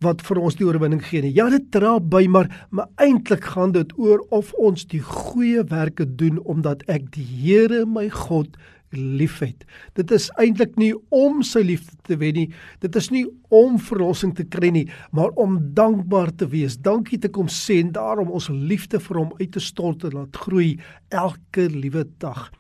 wat 0.03 0.23
vir 0.27 0.41
ons 0.43 0.59
die 0.59 0.67
oorwinning 0.67 1.03
gee 1.05 1.23
nie. 1.25 1.33
Ja, 1.37 1.49
dit 1.53 1.71
dra 1.75 1.99
by, 2.01 2.27
maar 2.29 2.51
maar 2.71 2.91
eintlik 3.03 3.45
gaan 3.55 3.73
dit 3.73 3.93
oor 3.99 4.23
of 4.31 4.53
ons 4.59 4.87
die 4.91 5.03
goeie 5.03 5.65
werke 5.71 6.07
doen 6.07 6.39
omdat 6.45 6.85
ek 6.91 7.11
die 7.17 7.27
Here 7.43 7.85
my 7.87 8.09
God 8.11 8.57
liefhet. 8.93 9.65
Dit 9.97 10.13
is 10.13 10.29
eintlik 10.41 10.77
nie 10.81 10.93
om 11.15 11.41
sy 11.47 11.63
liefde 11.65 11.97
te 12.07 12.19
wen 12.21 12.37
nie. 12.37 12.49
Dit 12.85 12.97
is 12.99 13.09
nie 13.13 13.25
om 13.53 13.79
verlossing 13.81 14.35
te 14.37 14.45
kry 14.45 14.73
nie, 14.75 14.87
maar 15.17 15.33
om 15.41 15.59
dankbaar 15.77 16.35
te 16.37 16.49
wees. 16.53 16.77
Dankie 16.77 17.19
te 17.23 17.31
kom 17.33 17.49
sê 17.49 17.81
en 17.83 17.93
daarom 17.97 18.33
ons 18.33 18.51
liefde 18.53 19.01
vir 19.01 19.23
hom 19.23 19.33
uit 19.41 19.53
te 19.55 19.63
stort 19.63 20.05
en 20.05 20.19
laat 20.21 20.43
groei 20.45 20.75
elke 21.09 21.69
liewe 21.73 22.05
dag. 22.23 22.51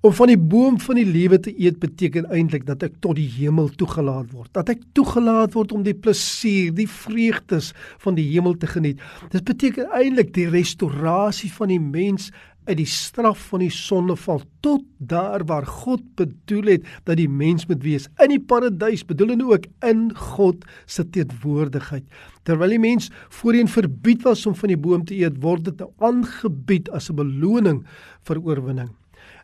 Om 0.00 0.12
van 0.14 0.30
die 0.30 0.38
boom 0.38 0.76
van 0.78 0.94
die 0.94 1.06
lewe 1.06 1.40
te 1.42 1.50
eet 1.58 1.80
beteken 1.82 2.28
eintlik 2.30 2.62
dat 2.68 2.84
ek 2.86 3.00
tot 3.02 3.16
die 3.18 3.26
hemel 3.26 3.66
toegelaat 3.80 4.28
word. 4.30 4.52
Dat 4.54 4.68
ek 4.70 4.84
toegelaat 4.94 5.56
word 5.58 5.72
om 5.74 5.82
die 5.82 5.96
plesier, 5.96 6.70
die 6.70 6.86
vreugdes 6.86 7.72
van 8.04 8.14
die 8.14 8.28
hemel 8.28 8.54
te 8.62 8.70
geniet. 8.70 9.02
Dit 9.32 9.42
beteken 9.48 9.90
eintlik 9.98 10.30
die 10.36 10.46
restaurasie 10.52 11.50
van 11.56 11.74
die 11.74 11.80
mens 11.82 12.28
uit 12.68 12.76
die 12.78 12.86
straf 12.86 13.40
van 13.50 13.64
die 13.64 13.72
sondeval 13.72 14.42
tot 14.62 14.84
daar 15.00 15.42
waar 15.48 15.66
God 15.66 16.04
bedoel 16.20 16.74
het 16.74 16.86
dat 17.08 17.16
die 17.18 17.28
mens 17.28 17.66
moet 17.66 17.82
wees 17.82 18.06
in 18.20 18.34
die 18.34 18.42
paradys 18.52 19.06
bedoel 19.08 19.34
en 19.34 19.44
ook 19.48 19.66
in 19.88 20.02
God 20.36 20.66
se 20.84 21.06
teenwoordigheid 21.08 22.04
terwyl 22.44 22.76
die 22.76 22.82
mens 22.82 23.08
voorheen 23.40 23.72
verbied 23.72 24.26
was 24.28 24.44
om 24.46 24.56
van 24.58 24.74
die 24.74 24.80
boom 24.84 25.06
te 25.08 25.16
eet 25.16 25.40
word 25.42 25.64
dit 25.70 25.80
nou 25.80 25.90
aangebied 26.10 26.92
as 26.92 27.08
'n 27.08 27.16
beloning 27.16 27.84
vir 28.28 28.44
oorwinning 28.44 28.92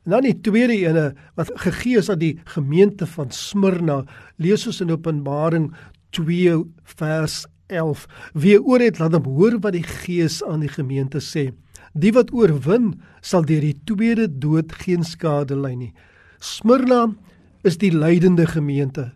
En 0.05 0.11
dan 0.11 0.27
die 0.27 0.37
tweede 0.45 0.77
ene 0.77 1.05
wat 1.39 1.51
gegee 1.65 1.99
is 1.99 2.11
aan 2.13 2.21
die 2.21 2.37
gemeente 2.45 3.07
van 3.09 3.31
Smyrna, 3.33 4.03
lees 4.37 4.67
ons 4.69 4.83
in 4.85 4.93
Openbaring 4.93 5.71
2 6.17 6.59
vers 6.99 7.45
11. 7.73 8.05
Wie 8.37 8.59
oor 8.61 8.85
het 8.85 9.01
laat 9.01 9.17
hom 9.17 9.31
hoor 9.33 9.57
wat 9.65 9.73
die 9.77 9.87
Gees 9.87 10.43
aan 10.45 10.61
die 10.61 10.73
gemeente 10.73 11.23
sê. 11.25 11.51
Die 11.97 12.13
wat 12.13 12.35
oorwin 12.37 12.93
sal 13.25 13.47
deur 13.49 13.65
die 13.65 13.79
tweede 13.89 14.29
dood 14.29 14.75
geen 14.85 15.07
skade 15.09 15.57
ly 15.57 15.73
nie. 15.79 15.95
Smyrna 16.39 17.07
is 17.65 17.81
die 17.81 17.93
lydende 17.95 18.45
gemeente 18.51 19.13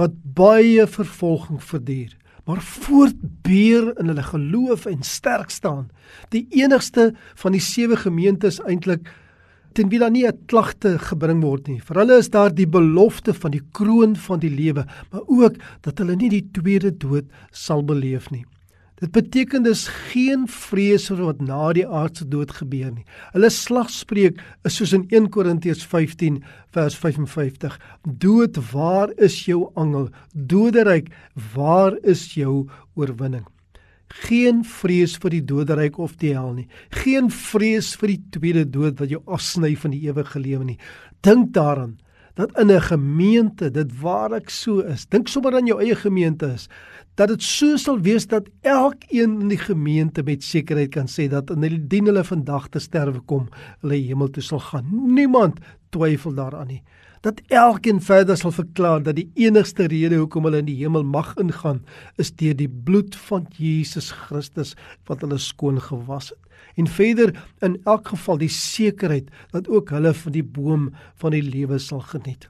wat 0.00 0.16
baie 0.34 0.88
vervolging 0.90 1.60
verduur 1.62 2.16
maar 2.44 2.62
voortbeer 2.62 3.92
in 3.98 4.06
hulle 4.10 4.22
geloof 4.22 4.86
en 4.86 5.02
sterk 5.02 5.50
staan. 5.50 5.90
Die 6.28 6.46
enigste 6.50 7.12
van 7.34 7.54
die 7.54 7.62
sewe 7.62 7.96
gemeentes 7.96 8.58
eintlik 8.66 9.06
ten 9.74 9.90
wie 9.90 9.98
daar 9.98 10.10
nie 10.10 10.26
'n 10.26 10.38
klagte 10.46 10.98
gebring 10.98 11.42
word 11.42 11.68
nie. 11.68 11.80
Vir 11.80 11.96
hulle 11.96 12.18
is 12.18 12.30
daar 12.30 12.54
die 12.54 12.66
belofte 12.66 13.34
van 13.34 13.50
die 13.50 13.62
kroon 13.72 14.16
van 14.16 14.38
die 14.38 14.50
lewe, 14.50 14.86
maar 15.10 15.22
ook 15.26 15.54
dat 15.82 15.98
hulle 15.98 16.16
nie 16.16 16.30
die 16.30 16.48
tweede 16.52 16.90
dood 16.90 17.24
sal 17.50 17.82
beleef 17.82 18.30
nie. 18.30 18.44
Dit 19.02 19.10
beteken 19.10 19.62
dus 19.62 19.88
geen 19.88 20.44
vrees 20.46 21.08
vir 21.10 21.24
wat 21.26 21.40
na 21.42 21.72
die 21.74 21.86
aardse 21.86 22.22
dood 22.28 22.52
gebeur 22.54 22.92
nie. 22.92 23.04
Hulle 23.32 23.50
slagspreuk 23.50 24.38
is 24.64 24.76
soos 24.78 24.92
in 24.92 25.08
1 25.10 25.26
Korintiërs 25.34 25.82
15 25.90 26.36
vers 26.70 26.94
55. 26.94 27.80
Dood, 28.06 28.60
waar 28.70 29.10
is 29.18 29.40
jou 29.44 29.72
angel? 29.74 30.06
Doderyk, 30.32 31.10
waar 31.54 31.98
is 32.04 32.28
jou 32.34 32.68
oorwinning? 32.94 33.42
Geen 34.12 34.60
vrees 34.64 35.16
vir 35.16 35.30
die 35.30 35.44
doderyk 35.48 35.98
of 35.98 36.16
die 36.20 36.34
hel 36.36 36.52
nie. 36.52 36.68
Geen 37.02 37.30
vrees 37.32 37.94
vir 37.96 38.14
die 38.14 38.22
tweede 38.36 38.64
dood 38.68 39.00
wat 39.00 39.12
jou 39.12 39.22
afsny 39.26 39.74
van 39.76 39.94
die 39.94 40.02
ewige 40.08 40.40
lewe 40.40 40.64
nie. 40.64 40.78
Dink 41.24 41.54
daaraan 41.56 41.98
dat 42.34 42.58
in 42.58 42.70
'n 42.70 42.80
gemeente 42.80 43.70
dit 43.70 44.00
waarlik 44.00 44.50
so 44.50 44.80
is. 44.80 45.06
Dink 45.06 45.28
sommer 45.28 45.54
aan 45.54 45.66
jou 45.66 45.80
eie 45.80 45.94
gemeente 45.94 46.46
is 46.46 46.68
dat 47.14 47.28
dit 47.28 47.42
so 47.42 47.76
sal 47.76 48.00
wees 48.00 48.26
dat 48.26 48.48
elkeen 48.60 49.40
in 49.40 49.48
die 49.48 49.60
gemeente 49.60 50.22
met 50.22 50.42
sekerheid 50.42 50.90
kan 50.90 51.06
sê 51.06 51.28
dat 51.28 51.50
indien 51.50 52.08
hulle 52.08 52.24
vandag 52.24 52.68
te 52.68 52.80
sterwe 52.80 53.20
kom, 53.20 53.48
hulle 53.80 53.94
hemel 53.94 54.30
toe 54.30 54.42
sal 54.42 54.60
gaan. 54.60 54.88
Niemand 55.14 55.60
twyfel 55.90 56.34
daaraan 56.34 56.66
nie. 56.66 56.82
Dat 57.22 57.40
elkeen 57.54 58.00
verder 58.02 58.36
sal 58.36 58.50
verklaar 58.50 59.02
dat 59.02 59.16
die 59.16 59.30
enigste 59.38 59.86
rede 59.86 60.18
hoekom 60.18 60.48
hulle 60.48 60.62
in 60.62 60.70
die 60.70 60.78
hemel 60.82 61.04
mag 61.06 61.34
ingaan, 61.38 61.84
is 62.18 62.34
deur 62.34 62.56
die 62.58 62.70
bloed 62.70 63.16
van 63.28 63.46
Jesus 63.56 64.10
Christus 64.10 64.74
wat 65.06 65.22
hulle 65.22 65.38
skoon 65.38 65.78
gewas 65.80 66.32
het 66.34 66.42
en 66.74 66.86
verder 66.86 67.34
in 67.60 67.80
elk 67.84 68.08
geval 68.08 68.38
die 68.40 68.50
sekerheid 68.52 69.28
dat 69.52 69.68
ook 69.68 69.90
hulle 69.92 70.14
van 70.14 70.32
die 70.32 70.44
boom 70.44 70.90
van 71.20 71.34
die 71.34 71.42
lewe 71.44 71.78
sal 71.78 72.00
geniet. 72.12 72.48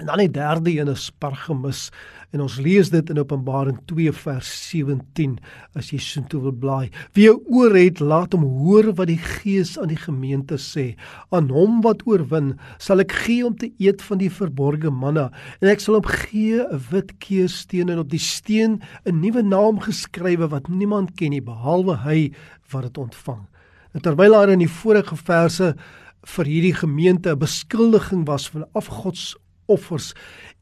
En 0.00 0.06
dan 0.06 0.18
die 0.22 0.30
derde 0.30 0.72
een 0.72 0.88
is 0.88 1.10
Pergamus 1.20 1.90
en 2.32 2.40
ons 2.40 2.54
lees 2.62 2.88
dit 2.88 3.10
in 3.12 3.18
Openbaring 3.20 3.76
2 3.90 4.12
vers 4.16 4.50
17 4.70 5.34
as 5.76 5.90
jy 5.92 5.98
soontoe 6.00 6.40
wil 6.46 6.54
blaai. 6.56 6.86
Wie 7.12 7.28
oor 7.28 7.74
het 7.76 8.00
laat 8.00 8.32
hom 8.32 8.46
hoor 8.62 8.88
wat 8.96 9.10
die 9.10 9.18
Gees 9.20 9.74
aan 9.76 9.90
die 9.92 10.00
gemeente 10.00 10.56
sê. 10.56 10.94
Aan 11.36 11.50
hom 11.52 11.82
wat 11.84 12.06
oorwin 12.08 12.54
sal 12.80 13.04
ek 13.04 13.12
gee 13.26 13.44
om 13.44 13.58
te 13.60 13.68
eet 13.82 14.00
van 14.06 14.22
die 14.22 14.30
verborgde 14.32 14.88
manna 14.88 15.26
en 15.60 15.68
ek 15.74 15.84
sal 15.84 15.98
hom 15.98 16.08
gee 16.08 16.64
'n 16.64 16.80
wit 16.88 17.12
keursteen 17.20 17.92
en 17.92 18.00
op 18.00 18.08
die 18.08 18.24
steen 18.24 18.80
'n 19.04 19.20
nuwe 19.20 19.42
naam 19.42 19.84
geskrywe 19.84 20.48
wat 20.48 20.72
niemand 20.72 21.12
ken 21.16 21.36
nie 21.36 21.44
behalwe 21.44 22.00
hy 22.08 22.32
wat 22.72 22.88
dit 22.88 22.98
ontvang. 22.98 23.44
En 23.92 24.00
terwyl 24.00 24.32
daar 24.32 24.48
in 24.48 24.64
die 24.64 24.76
vorige 24.80 25.16
verse 25.16 25.74
vir 26.24 26.44
hierdie 26.44 26.74
gemeente 26.74 27.28
'n 27.28 27.38
beskuldiging 27.38 28.24
was 28.24 28.48
van 28.48 28.64
afgods 28.72 29.36
offers 29.70 30.12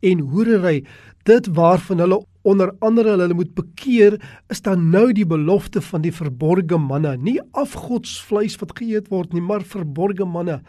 en 0.04 0.20
hoerery 0.32 0.82
dit 1.28 1.48
waarvan 1.56 2.04
hulle 2.04 2.20
onder 2.48 2.72
andere 2.84 3.16
hulle 3.16 3.34
moet 3.36 3.50
bekeer 3.56 4.16
is 4.52 4.62
dan 4.64 4.88
nou 4.92 5.10
die 5.12 5.26
belofte 5.28 5.82
van 5.84 6.04
die 6.04 6.14
verborgde 6.14 6.78
manne. 6.80 7.16
Nie 7.20 7.40
afgodsvleis 7.52 8.56
wat 8.62 8.76
geëet 8.78 9.10
word 9.12 9.34
nie 9.36 9.44
maar 9.44 9.66
verborgde 9.66 10.24
manne. 10.28 10.62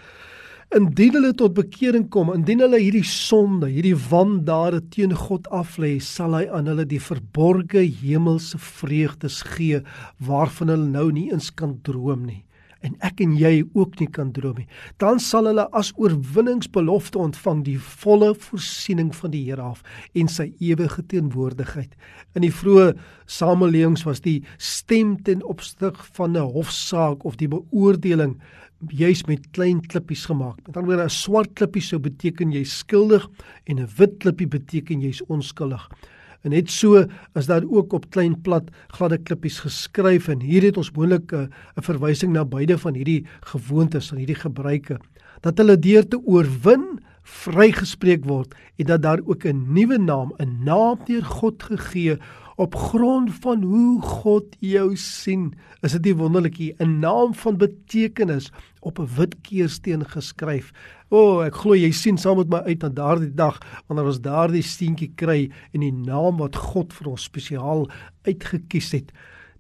Indien 0.76 1.16
hulle 1.18 1.32
tot 1.34 1.56
bekering 1.58 2.10
kom 2.14 2.30
indien 2.34 2.62
hulle 2.62 2.82
hierdie 2.82 3.06
sonde 3.08 3.72
hierdie 3.72 3.96
wandade 4.10 4.84
teen 4.94 5.16
God 5.18 5.48
aflê 5.56 5.96
sal 6.04 6.36
hy 6.38 6.44
aan 6.54 6.70
hulle 6.70 6.86
die 6.90 7.02
verborgde 7.02 7.82
hemelse 8.04 8.60
vreugdes 8.62 9.42
gee 9.56 9.82
waarvan 10.28 10.76
hulle 10.76 10.92
nou 10.92 11.08
nie 11.16 11.32
eens 11.32 11.50
kan 11.50 11.80
droom 11.88 12.28
nie 12.28 12.44
en 12.86 12.96
ek 13.06 13.22
en 13.24 13.36
jy 13.38 13.64
ook 13.74 14.00
nie 14.00 14.08
kan 14.08 14.32
droom 14.36 14.62
nie. 14.62 14.68
Dan 14.98 15.20
sal 15.20 15.50
hulle 15.50 15.66
as 15.76 15.92
oorwinningsbelofte 15.98 17.20
ontvang 17.20 17.64
die 17.66 17.78
volle 17.80 18.34
voorsiening 18.36 19.12
van 19.16 19.32
die 19.32 19.44
Here 19.50 19.62
af 19.62 19.84
en 20.14 20.28
sy 20.32 20.50
ewige 20.60 21.04
teenwoordigheid. 21.12 21.96
In 22.36 22.46
die 22.46 22.54
vroeë 22.54 22.94
samelewings 23.30 24.06
was 24.08 24.24
die 24.26 24.44
stem 24.58 25.18
ten 25.24 25.44
opsig 25.44 25.98
van 26.16 26.38
'n 26.38 26.52
hofsaak 26.56 27.26
of 27.26 27.36
die 27.36 27.48
beoordeling 27.48 28.40
juis 28.88 29.26
met 29.28 29.52
klein 29.52 29.82
klippies 29.82 30.26
gemaak. 30.26 30.58
Met 30.68 30.78
ander 30.78 30.96
woorde, 30.96 31.04
'n 31.04 31.10
swart 31.10 31.54
klippie 31.54 31.82
sou 31.82 32.00
beteken 32.00 32.52
jy's 32.52 32.78
skuldig 32.78 33.28
en 33.66 33.80
'n 33.80 33.90
wit 33.98 34.20
klippie 34.20 34.48
beteken 34.48 35.02
jy's 35.02 35.22
onskuldig. 35.28 35.90
En 36.44 36.54
net 36.56 36.72
so 36.72 37.04
is 37.36 37.50
daar 37.50 37.66
ook 37.68 37.94
op 37.94 38.10
klein 38.10 38.38
plat 38.42 38.70
gladde 38.96 39.18
klippies 39.18 39.60
geskryf 39.60 40.30
en 40.32 40.40
hier 40.42 40.64
het 40.64 40.78
ons 40.78 40.92
moontlik 40.96 41.32
eh, 41.32 41.48
'n 41.76 41.84
verwysing 41.84 42.32
na 42.34 42.46
beide 42.46 42.78
van 42.78 42.94
hierdie 42.94 43.26
gewoontes 43.42 44.12
en 44.12 44.18
hierdie 44.18 44.40
gebruike. 44.40 45.00
Dat 45.42 45.58
hulle 45.58 45.80
deur 45.80 46.08
te 46.08 46.20
oorwin 46.26 47.00
vrygespreek 47.24 48.26
word 48.26 48.56
en 48.78 48.86
dat 48.86 49.02
daar 49.02 49.20
ook 49.26 49.44
'n 49.46 49.74
nuwe 49.74 49.98
naam, 49.98 50.34
'n 50.40 50.64
naam 50.64 50.98
deur 51.06 51.24
God 51.24 51.64
gegee 51.64 52.18
op 52.60 52.76
grond 52.76 53.32
van 53.40 53.62
hoe 53.64 54.02
God 54.02 54.56
jou 54.60 54.92
sien. 55.00 55.54
Is 55.80 55.96
dit 55.96 56.10
nie 56.10 56.16
wonderlik 56.20 56.58
hier 56.60 56.76
'n 56.84 57.00
naam 57.00 57.34
van 57.34 57.58
betekenis 57.58 58.52
op 58.80 59.00
'n 59.00 59.08
wit 59.16 59.36
keursteen 59.42 60.04
geskryf. 60.06 60.72
O, 61.10 61.18
oh, 61.18 61.46
ek 61.46 61.56
glo 61.56 61.74
jy 61.74 61.92
sien 61.92 62.18
saam 62.18 62.38
met 62.38 62.50
my 62.50 62.58
uit 62.58 62.84
aan 62.84 62.94
daardie 62.94 63.34
dag 63.34 63.60
wanneer 63.88 64.06
ons 64.06 64.22
daardie 64.22 64.62
steentjie 64.62 65.12
kry 65.16 65.50
en 65.74 65.80
die 65.80 65.92
naam 65.92 66.38
wat 66.38 66.56
God 66.56 66.94
vir 66.94 67.08
ons 67.08 67.24
spesiaal 67.24 67.90
uitgekies 68.24 68.92
het. 68.92 69.12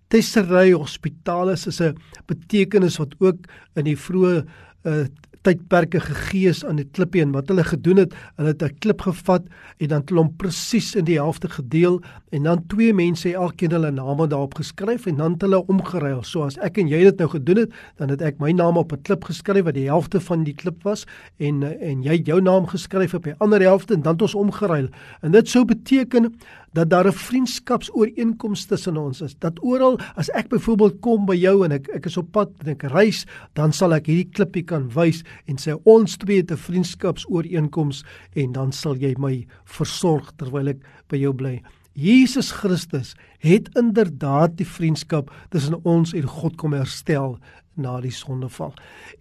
Tessery 0.09 0.71
Hospitalis 0.71 1.67
is 1.67 1.81
'n 1.81 1.97
betekenis 2.27 2.97
wat 2.97 3.15
ook 3.19 3.47
in 3.75 3.85
die 3.85 3.97
vroeë 3.97 4.45
uh, 4.83 5.05
tydperke 5.41 5.99
gegee 5.99 6.49
is 6.49 6.65
aan 6.65 6.79
die 6.81 6.87
klippie 6.91 7.21
en 7.23 7.31
wat 7.31 7.49
hulle 7.51 7.63
gedoen 7.63 8.03
het, 8.03 8.13
hulle 8.37 8.53
het 8.53 8.63
'n 8.63 8.77
klip 8.79 9.01
gevat 9.01 9.43
en 9.79 9.87
dan 9.87 10.03
klomp 10.03 10.37
presies 10.37 10.95
in 10.95 11.05
die 11.05 11.17
helfte 11.17 11.49
gedeel 11.49 12.01
en 12.31 12.43
dan 12.43 12.63
twee 12.67 12.93
mense 12.93 13.33
elkeen 13.33 13.71
hulle 13.71 13.91
name 13.91 14.27
daarop 14.27 14.55
geskryf 14.55 15.05
en 15.05 15.15
dan 15.15 15.31
het 15.31 15.41
hulle 15.41 15.65
omgeruil. 15.67 16.23
So 16.23 16.43
as 16.43 16.57
ek 16.57 16.77
en 16.77 16.87
jy 16.87 17.03
dit 17.03 17.17
nou 17.17 17.29
gedoen 17.29 17.57
het, 17.57 17.71
dan 17.97 18.09
het 18.09 18.21
ek 18.21 18.39
my 18.39 18.51
naam 18.51 18.77
op 18.77 18.91
'n 18.91 19.01
klip 19.01 19.23
geskryf 19.23 19.63
wat 19.63 19.73
die 19.73 19.87
helfte 19.87 20.19
van 20.19 20.43
die 20.43 20.53
klip 20.53 20.83
was 20.83 21.05
en 21.37 21.63
en 21.63 22.03
jy 22.03 22.21
jou 22.23 22.41
naam 22.41 22.67
geskryf 22.67 23.13
op 23.13 23.23
die 23.23 23.35
ander 23.39 23.61
helfte 23.61 23.93
en 23.93 24.01
dan 24.01 24.13
het 24.13 24.21
ons 24.21 24.35
omgeruil. 24.35 24.87
En 25.21 25.31
dit 25.31 25.49
sou 25.49 25.65
beteken 25.65 26.33
dat 26.73 26.89
daar 26.89 27.07
'n 27.07 27.13
vriendskapsooreenkoms 27.13 28.65
tussen 28.65 28.97
ons 28.97 29.21
is. 29.21 29.35
Dat 29.39 29.63
oral 29.63 29.99
as 30.15 30.29
ek 30.29 30.47
byvoorbeeld 30.47 30.99
kom 30.99 31.25
by 31.25 31.35
jou 31.35 31.65
en 31.65 31.71
ek 31.71 31.87
ek 31.87 32.05
is 32.05 32.17
op 32.17 32.31
pad 32.31 32.49
en 32.59 32.67
ek 32.67 32.83
reis, 32.83 33.25
dan 33.53 33.71
sal 33.71 33.93
ek 33.93 34.05
hierdie 34.05 34.29
klippie 34.31 34.63
kan 34.63 34.89
wys 34.89 35.23
en 35.45 35.57
sê 35.57 35.75
ons 35.83 36.17
twee 36.17 36.37
het 36.37 36.51
'n 36.51 36.57
vriendskapsooreenkoms 36.57 38.03
en 38.35 38.51
dan 38.51 38.71
sal 38.71 38.95
jy 38.95 39.13
my 39.17 39.45
versorg 39.65 40.31
terwyl 40.37 40.67
ek 40.67 40.83
by 41.09 41.17
jou 41.17 41.33
bly. 41.33 41.61
Jesus 41.99 42.51
Christus 42.51 43.15
het 43.43 43.69
inderdaad 43.75 44.55
die 44.59 44.67
vriendskap 44.67 45.31
tussen 45.51 45.75
ons 45.83 46.13
en 46.15 46.27
God 46.27 46.55
kom 46.59 46.75
herstel 46.77 47.37
na 47.79 47.97
die 48.03 48.13
sondeval. 48.13 48.73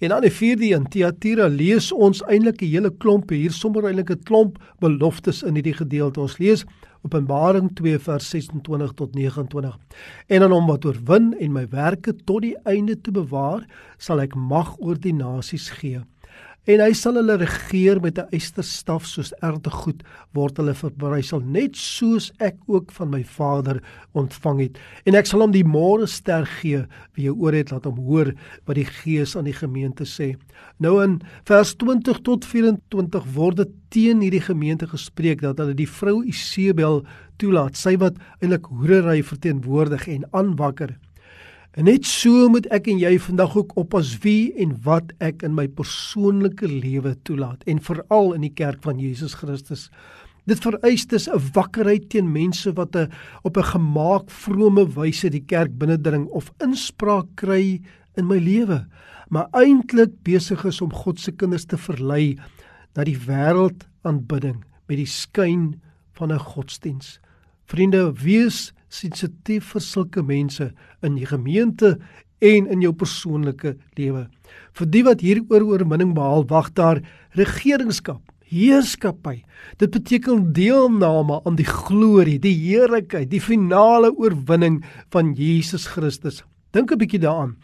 En 0.02 0.12
dan 0.12 0.22
die 0.22 0.34
vierde 0.34 0.68
een, 0.70 0.86
Thyatira, 0.90 1.46
lees 1.50 1.90
ons 1.92 2.22
eintlik 2.26 2.62
'n 2.62 2.70
hele 2.70 2.90
klomp 2.90 3.30
hier, 3.30 3.52
sommer 3.52 3.86
eintlik 3.86 4.10
'n 4.10 4.22
klomp 4.22 4.58
beloftes 4.80 5.42
in 5.42 5.54
hierdie 5.54 5.74
gedeelte. 5.74 6.20
Ons 6.20 6.38
lees 6.38 6.64
Openbaring 7.02 7.74
2 7.74 7.98
vers 7.98 8.30
26 8.30 8.92
tot 8.92 9.14
29. 9.14 9.78
En 10.26 10.42
aan 10.42 10.50
hom 10.50 10.66
wat 10.66 10.84
oorwin 10.84 11.34
en 11.38 11.52
my 11.52 11.68
werke 11.68 12.14
tot 12.24 12.42
die 12.42 12.56
einde 12.64 13.00
te 13.00 13.10
bewaar, 13.10 13.66
sal 13.98 14.20
ek 14.20 14.34
mag 14.34 14.74
oor 14.78 14.98
die 14.98 15.14
nasies 15.14 15.70
gee 15.70 16.02
en 16.68 16.82
hy 16.84 16.90
sal 16.92 17.16
hulle 17.16 17.38
regeer 17.40 17.96
met 18.04 18.18
'n 18.20 18.28
eysterstaf 18.36 19.06
soos 19.08 19.32
erdegoed 19.40 20.02
word 20.36 20.58
hulle 20.60 20.74
verbrysel 20.76 21.40
net 21.40 21.76
soos 21.76 22.30
ek 22.38 22.56
ook 22.66 22.92
van 22.92 23.10
my 23.10 23.22
Vader 23.24 23.80
ontvang 24.12 24.60
het. 24.60 24.78
En 25.06 25.14
ek 25.14 25.26
sal 25.26 25.40
hom 25.40 25.52
die 25.52 25.64
môre 25.64 26.06
ster 26.06 26.44
gee 26.44 26.84
wie 27.14 27.24
jy 27.24 27.32
oor 27.32 27.52
het 27.52 27.72
laat 27.72 27.84
hom 27.84 27.96
hoor 27.96 28.34
wat 28.66 28.76
die 28.76 28.84
Gees 28.84 29.36
aan 29.36 29.48
die 29.48 29.56
gemeente 29.56 30.04
sê. 30.04 30.36
Nou 30.78 31.02
in 31.02 31.20
vers 31.44 31.74
20 31.74 32.20
tot 32.22 32.44
24 32.44 33.24
word 33.34 33.56
dit 33.56 33.72
teen 33.88 34.20
hierdie 34.20 34.44
gemeente 34.44 34.86
gespreek 34.86 35.40
dat 35.40 35.58
hulle 35.58 35.74
die 35.74 35.88
vrou 35.88 36.22
Isebel 36.24 37.04
toelaat 37.38 37.76
sy 37.76 37.96
wat 37.96 38.18
eintlik 38.42 38.66
hoerery 38.66 39.22
verteenwoordig 39.22 40.08
en 40.08 40.28
aanwakker 40.32 40.98
En 41.76 41.84
net 41.84 42.06
so 42.08 42.48
moet 42.48 42.66
ek 42.72 42.88
en 42.88 42.98
jy 42.98 43.18
vandag 43.20 43.56
ook 43.56 43.74
oppas 43.76 44.14
wie 44.24 44.54
en 44.56 44.72
wat 44.86 45.12
ek 45.20 45.42
in 45.46 45.54
my 45.54 45.66
persoonlike 45.68 46.66
lewe 46.68 47.12
toelaat 47.28 47.66
en 47.68 47.82
veral 47.84 48.32
in 48.38 48.46
die 48.46 48.54
kerk 48.54 48.80
van 48.82 48.98
Jesus 49.02 49.36
Christus. 49.36 49.88
Dit 50.48 50.64
vereis 50.64 51.04
dus 51.06 51.28
'n 51.28 51.52
wakkerheid 51.52 52.08
teen 52.08 52.32
mense 52.32 52.72
wat 52.72 52.96
'n 52.96 53.12
op 53.44 53.56
'n 53.56 53.70
gemaak 53.74 54.30
vrome 54.30 54.86
wyse 54.96 55.28
die 55.30 55.44
kerk 55.44 55.78
binnendring 55.78 56.26
of 56.28 56.52
inspraak 56.64 57.26
kry 57.34 57.80
in 58.16 58.26
my 58.26 58.38
lewe, 58.38 58.86
maar 59.28 59.48
eintlik 59.52 60.22
besig 60.22 60.64
is 60.64 60.80
om 60.80 60.92
God 60.92 61.20
se 61.20 61.32
kinders 61.32 61.64
te 61.64 61.76
verlei 61.76 62.38
na 62.96 63.04
die 63.04 63.18
wêreld 63.18 63.86
aanbidding 64.02 64.64
met 64.88 64.96
die 64.96 65.06
skyn 65.06 65.80
van 66.12 66.32
'n 66.32 66.38
godsdiens. 66.38 67.20
Vriende, 67.66 68.12
wees 68.12 68.72
sensitief 68.88 69.72
vir 69.74 69.84
sulke 69.84 70.22
mense 70.22 70.72
in 71.02 71.14
die 71.18 71.26
gemeente 71.28 71.96
en 72.40 72.66
in 72.70 72.82
jou 72.82 72.92
persoonlike 72.94 73.76
lewe. 73.98 74.26
Vir 74.78 74.90
die 74.94 75.04
wat 75.06 75.22
hieroor 75.24 75.66
oorwinning 75.66 76.14
behaal, 76.14 76.46
wag 76.48 76.70
daar 76.78 77.02
regeringskap, 77.38 78.22
heerskappy. 78.48 79.42
Dit 79.78 79.92
beteken 79.92 80.52
deelname 80.56 81.40
aan 81.44 81.58
die 81.58 81.68
glorie, 81.68 82.38
die 82.40 82.54
heerlikheid, 82.54 83.30
die 83.30 83.42
finale 83.42 84.12
oorwinning 84.14 84.80
van 85.12 85.34
Jesus 85.36 85.86
Christus. 85.86 86.44
Dink 86.72 86.92
'n 86.92 86.98
bietjie 86.98 87.20
daaraan 87.20 87.56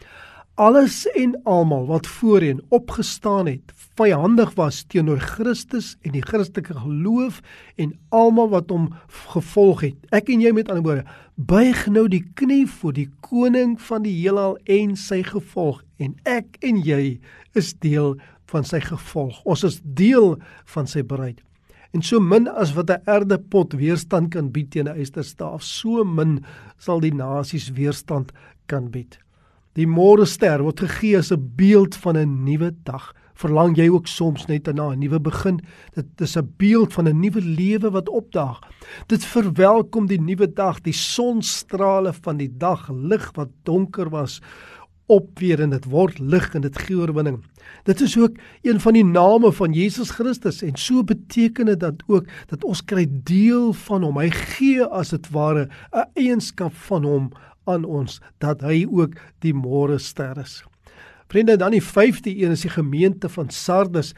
alles 0.55 1.03
en 1.19 1.35
almal 1.43 1.85
wat 1.85 2.07
voorheen 2.07 2.61
opgestaan 2.69 3.47
het, 3.47 3.71
vyandig 3.95 4.53
was 4.55 4.83
teenoor 4.87 5.19
Christus 5.19 5.95
en 6.01 6.13
die 6.15 6.23
Christelike 6.23 6.77
geloof 6.79 7.41
en 7.75 7.91
almal 8.15 8.49
wat 8.53 8.71
hom 8.71 8.87
gevolg 9.33 9.83
het. 9.83 9.97
Ek 10.15 10.31
en 10.31 10.43
jy 10.43 10.53
met 10.55 10.71
ander 10.71 10.85
woorde, 10.85 11.03
buig 11.35 11.81
nou 11.91 12.05
die 12.11 12.23
knie 12.39 12.63
voor 12.71 12.95
die 12.95 13.09
koning 13.27 13.75
van 13.83 14.05
die 14.07 14.15
heelal 14.15 14.55
en 14.71 14.95
sy 14.99 15.21
gevolg 15.27 15.83
en 15.99 16.15
ek 16.23 16.55
en 16.63 16.79
jy 16.83 17.17
is 17.59 17.73
deel 17.83 18.15
van 18.51 18.63
sy 18.63 18.79
gevolg. 18.83 19.41
Ons 19.43 19.65
is 19.67 19.81
deel 19.83 20.37
van 20.71 20.87
sy 20.87 21.03
bruid. 21.03 21.43
En 21.95 22.03
so 22.03 22.19
min 22.19 22.47
as 22.47 22.73
wat 22.75 22.89
'n 22.91 23.03
erdepot 23.07 23.73
weerstand 23.73 24.31
kan 24.31 24.51
bied 24.51 24.71
teen 24.71 24.87
'n 24.87 24.97
eysterstaaf, 24.99 25.63
so 25.63 26.03
min 26.03 26.45
sal 26.77 26.99
die 26.99 27.13
nasies 27.13 27.71
weerstand 27.71 28.31
kan 28.67 28.91
bied. 28.91 29.19
Die 29.75 29.87
môrester 29.91 30.61
word 30.63 30.79
gegee 30.79 31.17
as 31.19 31.31
'n 31.31 31.51
beeld 31.55 31.95
van 31.95 32.15
'n 32.15 32.43
nuwe 32.45 32.71
dag. 32.83 33.13
Verlang 33.35 33.75
jy 33.75 33.89
ook 33.89 34.07
soms 34.07 34.47
net 34.47 34.73
na 34.73 34.91
'n 34.91 34.99
nuwe 34.99 35.19
begin? 35.19 35.59
Dit 35.93 36.21
is 36.21 36.37
'n 36.37 36.53
beeld 36.57 36.93
van 36.93 37.07
'n 37.07 37.19
nuwe 37.19 37.41
lewe 37.41 37.91
wat 37.91 38.09
opdaag. 38.09 38.59
Dit 39.07 39.25
verwelkom 39.25 40.07
die 40.07 40.21
nuwe 40.21 40.47
dag, 40.53 40.81
die 40.81 40.93
sonstrale 40.93 42.13
van 42.13 42.37
die 42.37 42.57
dag, 42.57 42.89
lig 42.89 43.31
wat 43.35 43.49
donker 43.63 44.09
was 44.09 44.41
op 45.07 45.39
weer 45.39 45.61
en 45.61 45.69
dit 45.69 45.85
word 45.85 46.19
lig 46.19 46.53
en 46.55 46.61
dit 46.61 46.77
gee 46.77 46.97
oorwinning. 46.97 47.43
Dit 47.83 48.01
is 48.01 48.17
ook 48.17 48.37
een 48.61 48.79
van 48.79 48.93
die 48.93 49.05
name 49.05 49.51
van 49.51 49.73
Jesus 49.73 50.09
Christus 50.09 50.61
en 50.61 50.75
so 50.75 51.03
beteken 51.03 51.65
dit 51.65 51.79
dat 51.79 52.03
ook 52.07 52.25
dat 52.47 52.63
ons 52.63 52.83
kry 52.83 53.05
deel 53.09 53.73
van 53.73 54.03
hom. 54.03 54.17
Hy 54.17 54.29
gee 54.29 54.85
as 54.85 55.09
dit 55.09 55.29
ware 55.29 55.69
'n 55.91 56.09
eienskap 56.13 56.73
van 56.73 57.03
hom 57.03 57.31
aan 57.65 57.85
ons 57.85 58.21
dat 58.43 58.61
hy 58.65 58.85
ook 58.85 59.17
die 59.45 59.53
môre 59.53 59.99
ster 59.99 60.37
is. 60.41 60.63
Vriende, 61.31 61.57
dan 61.57 61.73
die 61.73 61.83
5de 61.83 62.31
een 62.31 62.53
is 62.53 62.63
die 62.67 62.73
gemeente 62.73 63.29
van 63.29 63.49
Sardes. 63.49 64.13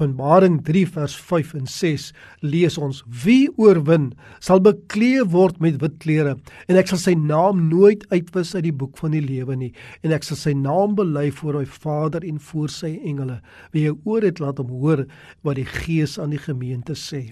Openbaring 0.00 0.62
3 0.64 0.86
vers 0.88 1.14
5 1.16 1.54
en 1.58 1.66
6 1.66 2.12
lees 2.40 2.78
ons: 2.78 3.02
Wie 3.24 3.50
oorwin, 3.60 4.12
sal 4.40 4.62
bekleë 4.64 5.26
word 5.28 5.58
met 5.60 5.80
wit 5.82 5.98
klere, 6.00 6.36
en 6.68 6.78
ek 6.80 6.88
sal 6.88 7.00
sy 7.02 7.12
naam 7.18 7.66
nooit 7.68 8.06
uitwis 8.08 8.54
uit 8.54 8.64
die 8.70 8.72
boek 8.72 8.96
van 9.02 9.12
die 9.12 9.20
lewe 9.24 9.58
nie, 9.60 9.72
en 10.00 10.14
ek 10.16 10.24
sal 10.24 10.40
sy 10.40 10.54
naam 10.56 10.94
bely 10.96 11.26
voor 11.42 11.60
my 11.60 11.66
Vader 11.68 12.24
en 12.24 12.40
voor 12.48 12.72
sy 12.72 12.94
engele. 12.96 13.40
Wie 13.76 13.90
oor 13.92 14.24
het 14.24 14.40
laat 14.40 14.62
hom 14.62 14.72
hoor 14.72 15.04
wat 15.44 15.60
die 15.60 15.68
Gees 15.68 16.16
aan 16.16 16.32
die 16.32 16.40
gemeente 16.40 16.96
sê. 16.96 17.26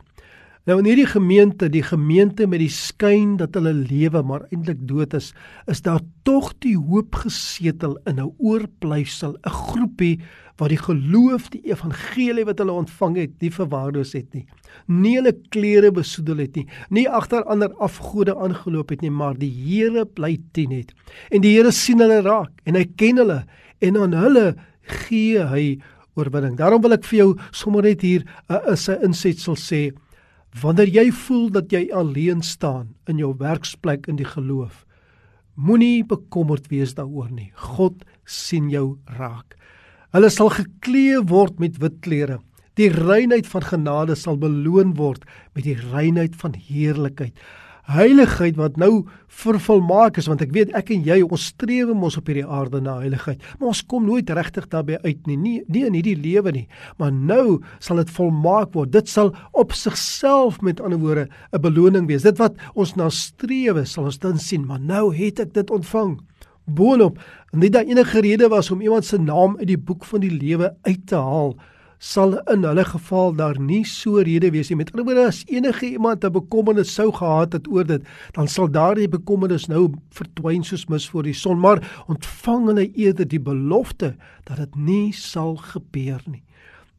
Nou 0.68 0.74
in 0.82 0.84
hierdie 0.84 1.08
gemeente, 1.08 1.70
die 1.72 1.80
gemeente 1.80 2.44
met 2.44 2.60
die 2.60 2.68
skyn 2.68 3.38
dat 3.40 3.54
hulle 3.56 3.70
lewe 3.72 4.20
maar 4.20 4.42
eintlik 4.50 4.82
dood 4.84 5.14
is, 5.16 5.30
is 5.64 5.80
daar 5.80 6.02
tog 6.28 6.50
die 6.60 6.74
hoop 6.76 7.14
gesetel 7.22 7.94
in 8.04 8.18
'n 8.20 8.34
oorblyfsel, 8.36 9.38
'n 9.40 9.48
groepie 9.48 10.20
wat 10.58 10.68
die 10.68 10.76
geloof, 10.76 11.48
die 11.48 11.62
evangelie 11.64 12.44
wat 12.44 12.58
hulle 12.58 12.72
ontvang 12.72 13.16
het, 13.16 13.30
nie 13.40 13.50
verwaarloos 13.50 14.12
het 14.12 14.34
nie. 14.34 14.44
Nie 14.86 15.16
hulle 15.16 15.32
klere 15.48 15.90
besoedel 15.90 16.36
het 16.36 16.56
nie, 16.56 16.66
nie 16.90 17.08
agter 17.08 17.44
ander 17.44 17.72
afgode 17.80 18.36
aangeloop 18.36 18.90
het 18.90 19.00
nie, 19.00 19.10
maar 19.10 19.38
die 19.38 19.48
Here 19.50 20.04
bly 20.04 20.36
teen 20.52 20.70
het. 20.70 20.92
En 21.30 21.40
die 21.40 21.56
Here 21.56 21.72
sien 21.72 21.98
hulle 21.98 22.20
raak 22.20 22.52
en 22.66 22.74
hy 22.74 22.84
ken 22.96 23.16
hulle 23.16 23.46
en 23.80 23.96
aan 23.96 24.12
hulle 24.12 24.56
gee 24.82 25.38
hy 25.38 25.80
oorwinning. 26.14 26.56
Daarom 26.56 26.82
wil 26.82 26.92
ek 26.92 27.04
vir 27.04 27.18
jou 27.18 27.38
sommer 27.52 27.82
net 27.82 28.02
hier 28.02 28.20
'n 28.50 28.54
uh, 28.68 28.76
'n 28.76 29.04
insetsel 29.04 29.56
sê 29.56 29.94
Wanneer 30.56 30.88
jy 30.88 31.10
voel 31.12 31.50
dat 31.52 31.72
jy 31.72 31.88
alleen 31.92 32.42
staan 32.42 32.94
in 33.06 33.20
jou 33.20 33.34
werksplek 33.36 34.08
in 34.08 34.16
die 34.16 34.28
geloof, 34.28 34.84
moenie 35.54 36.04
bekommerd 36.06 36.70
wees 36.72 36.94
daaroor 36.96 37.30
nie. 37.30 37.50
God 37.54 38.04
sien 38.24 38.70
jou 38.72 38.98
raak. 39.18 39.56
Hulle 40.14 40.30
sal 40.32 40.48
geklee 40.54 41.20
word 41.28 41.58
met 41.60 41.80
wit 41.82 42.00
klere. 42.00 42.38
Die 42.78 42.88
reinheid 42.94 43.46
van 43.50 43.66
genade 43.66 44.16
sal 44.16 44.38
beloon 44.38 44.94
word 44.96 45.26
met 45.54 45.66
die 45.66 45.76
reinheid 45.76 46.36
van 46.38 46.54
heerlikheid 46.54 47.34
heiligheid 47.88 48.56
wat 48.56 48.76
nou 48.76 49.06
vervolmaak 49.28 50.18
is 50.20 50.28
want 50.28 50.42
ek 50.44 50.52
weet 50.52 50.74
ek 50.76 50.90
en 50.92 51.04
jy 51.06 51.22
ons 51.24 51.48
streef 51.52 51.88
mos 51.96 52.18
op 52.20 52.28
hierdie 52.28 52.46
aarde 52.46 52.80
na 52.84 52.98
heiligheid 53.00 53.40
maar 53.58 53.72
ons 53.72 53.84
kom 53.88 54.04
nooit 54.04 54.28
regtig 54.30 54.68
daarbey 54.68 54.98
uit 55.04 55.26
nie 55.26 55.36
nie, 55.36 55.56
nie 55.68 55.84
in 55.86 55.96
hierdie 55.96 56.16
lewe 56.18 56.52
nie. 56.54 56.66
Maar 57.00 57.12
nou 57.12 57.58
sal 57.82 58.00
dit 58.02 58.10
volmaak 58.16 58.74
word. 58.76 58.92
Dit 58.94 59.10
sal 59.10 59.32
op 59.58 59.74
sigself 59.76 60.60
met 60.64 60.80
ander 60.80 61.00
woorde 61.00 61.28
'n 61.52 61.60
beloning 61.60 62.06
wees. 62.08 62.22
Dit 62.22 62.38
wat 62.38 62.56
ons 62.74 62.94
na 62.96 63.08
streef 63.08 63.86
sal 63.86 64.04
ons 64.04 64.18
dan 64.18 64.38
sien 64.38 64.66
maar 64.66 64.80
nou 64.80 65.14
het 65.14 65.40
ek 65.40 65.54
dit 65.54 65.70
ontvang. 65.70 66.20
Boonop 66.66 67.18
nie 67.52 67.70
dat 67.70 67.86
enige 67.86 68.20
rede 68.20 68.48
was 68.48 68.70
om 68.70 68.80
iemand 68.80 69.04
se 69.04 69.18
naam 69.18 69.56
uit 69.58 69.68
die 69.68 69.78
boek 69.78 70.04
van 70.04 70.20
die 70.20 70.30
lewe 70.30 70.74
uit 70.82 71.06
te 71.06 71.16
haal 71.16 71.56
sal 71.98 72.38
in 72.52 72.64
hulle 72.64 72.84
geval 72.84 73.34
daar 73.34 73.58
nie 73.60 73.84
so 73.84 74.22
rede 74.22 74.50
wees 74.54 74.70
nie. 74.70 74.78
Met 74.78 74.92
ander 74.92 75.04
woorde, 75.04 75.26
as 75.26 75.42
enige 75.46 75.86
iemand 75.86 76.24
'n 76.24 76.32
bekommernis 76.32 76.94
sou 76.94 77.12
gehad 77.12 77.52
het 77.52 77.68
oor 77.68 77.84
dit, 77.84 78.02
dan 78.32 78.48
sal 78.48 78.70
daardie 78.70 79.08
bekommernis 79.08 79.66
nou 79.66 79.90
verdwyn 80.10 80.64
soos 80.64 80.86
mis 80.88 81.08
voor 81.08 81.22
die 81.22 81.34
son, 81.34 81.58
maar 81.58 82.04
ontvang 82.06 82.66
hulle 82.66 82.92
eerder 82.92 83.28
die 83.28 83.40
belofte 83.40 84.16
dat 84.44 84.56
dit 84.56 84.76
nie 84.76 85.12
sal 85.12 85.56
gebeur 85.56 86.22
nie. 86.26 86.42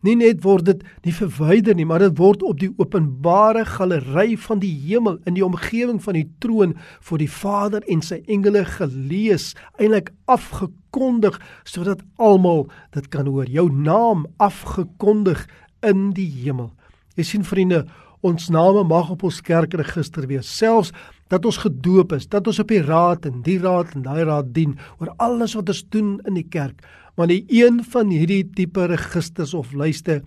Nie 0.05 0.15
net 0.15 0.45
word 0.45 0.63
dit 0.69 0.83
nie 1.03 1.11
verwyder 1.11 1.75
nie, 1.75 1.83
maar 1.87 1.99
dit 1.99 2.15
word 2.15 2.43
op 2.47 2.59
die 2.61 2.71
openbare 2.79 3.65
galery 3.67 4.37
van 4.39 4.61
die 4.61 4.71
hemel 4.85 5.17
in 5.27 5.35
die 5.35 5.43
omgewing 5.43 5.99
van 6.03 6.15
die 6.15 6.27
troon 6.39 6.77
voor 7.03 7.19
die 7.19 7.31
Vader 7.31 7.83
en 7.91 8.03
sy 8.05 8.21
engele 8.31 8.63
gelees, 8.77 9.51
eintlik 9.75 10.13
afgekondig 10.31 11.35
sodat 11.67 12.05
almal 12.15 12.69
dit 12.95 13.09
kan 13.11 13.27
hoor. 13.27 13.49
Jou 13.51 13.67
naam 13.75 14.23
afgekondig 14.39 15.43
in 15.83 16.13
die 16.15 16.29
hemel. 16.45 16.71
Jy 17.19 17.27
sien 17.27 17.43
vriende, 17.43 17.83
ons 18.23 18.47
name 18.51 18.85
mag 18.87 19.11
op 19.11 19.25
ons 19.27 19.41
kerkregister 19.43 20.27
wees, 20.31 20.47
selfs 20.47 20.93
dat 21.31 21.43
ons 21.45 21.59
gedoop 21.61 22.15
is, 22.15 22.25
dat 22.27 22.47
ons 22.47 22.59
op 22.63 22.71
die 22.71 22.81
raad 22.83 23.27
en 23.27 23.43
die 23.45 23.59
raad 23.61 23.91
en 23.95 24.07
daai 24.07 24.23
raad 24.27 24.49
dien 24.55 24.77
oor 24.99 25.11
alles 25.23 25.53
wat 25.59 25.69
ons 25.71 25.83
doen 25.91 26.17
in 26.27 26.39
die 26.39 26.47
kerk 26.47 26.87
maar 27.19 27.27
die 27.27 27.43
een 27.51 27.81
van 27.83 28.13
hierdie 28.15 28.45
tipe 28.55 28.85
registers 28.87 29.51
of 29.53 29.73
lyste 29.75 30.21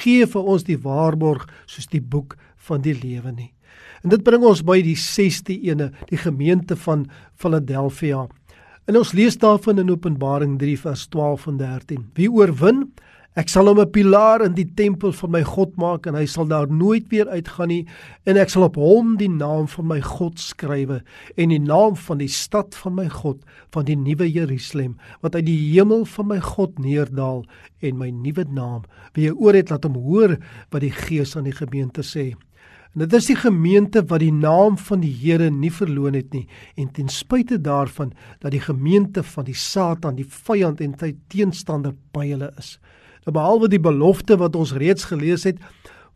gee 0.00 0.24
vir 0.24 0.46
ons 0.48 0.62
die 0.64 0.78
waarborg 0.80 1.44
soos 1.68 1.90
die 1.92 2.00
boek 2.00 2.38
van 2.68 2.80
die 2.80 2.94
lewe 2.96 3.34
nie. 3.34 3.50
En 4.00 4.14
dit 4.14 4.24
bring 4.24 4.46
ons 4.48 4.62
by 4.64 4.78
die 4.80 4.96
6ste 4.96 5.58
ene, 5.68 5.90
die 6.08 6.20
gemeente 6.20 6.76
van 6.86 7.04
Philadelphia. 7.36 8.24
En 8.88 8.96
ons 8.96 9.12
lees 9.12 9.36
daarvan 9.36 9.82
in 9.82 9.92
Openbaring 9.92 10.56
3 10.60 10.78
vers 10.86 11.04
12 11.12 11.46
en 11.52 11.60
13. 11.60 12.06
Wie 12.16 12.30
oorwin, 12.32 12.86
Ek 13.38 13.46
sal 13.52 13.68
hom 13.70 13.78
'n 13.78 13.92
pilaar 13.94 14.42
in 14.42 14.54
die 14.56 14.66
tempel 14.66 15.12
van 15.14 15.30
my 15.30 15.44
God 15.46 15.76
maak 15.78 16.08
en 16.10 16.16
hy 16.18 16.24
sal 16.26 16.48
daar 16.50 16.66
nooit 16.66 17.06
weer 17.12 17.28
uitgaan 17.30 17.68
nie 17.70 17.86
en 18.26 18.36
ek 18.36 18.50
sal 18.50 18.64
op 18.66 18.74
hom 18.74 19.12
die 19.16 19.30
naam 19.30 19.68
van 19.70 19.86
my 19.86 20.00
God 20.02 20.40
skrywe 20.42 21.04
en 21.36 21.54
die 21.54 21.60
naam 21.62 21.94
van 21.94 22.18
die 22.18 22.28
stad 22.28 22.74
van 22.74 22.96
my 22.96 23.06
God 23.08 23.38
van 23.70 23.84
die 23.86 23.94
nuwe 23.94 24.26
Jerusalem 24.26 24.96
wat 25.22 25.38
uit 25.38 25.46
die 25.46 25.70
hemel 25.70 26.02
van 26.16 26.26
my 26.26 26.40
God 26.40 26.82
neerdal 26.82 27.44
en 27.80 27.98
my 27.98 28.10
nuwe 28.10 28.44
naam 28.50 28.82
wie 29.14 29.28
jy 29.28 29.36
oor 29.38 29.54
het 29.54 29.70
laat 29.70 29.86
hom 29.86 30.02
hoor 30.02 30.34
wat 30.72 30.82
die 30.82 30.90
Gees 30.90 31.36
aan 31.36 31.46
die 31.46 31.54
gemeente 31.54 32.02
sê. 32.02 32.34
En 32.94 33.06
dit 33.06 33.12
is 33.14 33.30
die 33.30 33.38
gemeente 33.38 34.02
wat 34.02 34.18
die 34.18 34.34
naam 34.34 34.74
van 34.76 34.98
die 35.00 35.14
Here 35.14 35.50
nie 35.50 35.70
verloon 35.70 36.18
het 36.18 36.34
nie 36.34 36.48
en 36.74 36.90
ten 36.90 37.08
spyte 37.08 37.62
daarvan 37.62 38.10
dat 38.40 38.50
die 38.50 38.66
gemeente 38.66 39.22
van 39.22 39.44
die 39.44 39.54
Satan 39.54 40.16
die 40.16 40.26
vyand 40.26 40.80
en 40.80 40.98
sy 40.98 41.14
teenstander 41.28 41.94
by 42.10 42.32
hulle 42.34 42.50
is 42.58 42.80
behalwe 43.34 43.68
die 43.68 43.82
belofte 43.82 44.38
wat 44.40 44.56
ons 44.56 44.74
reeds 44.78 45.08
gelees 45.10 45.44
het, 45.48 45.58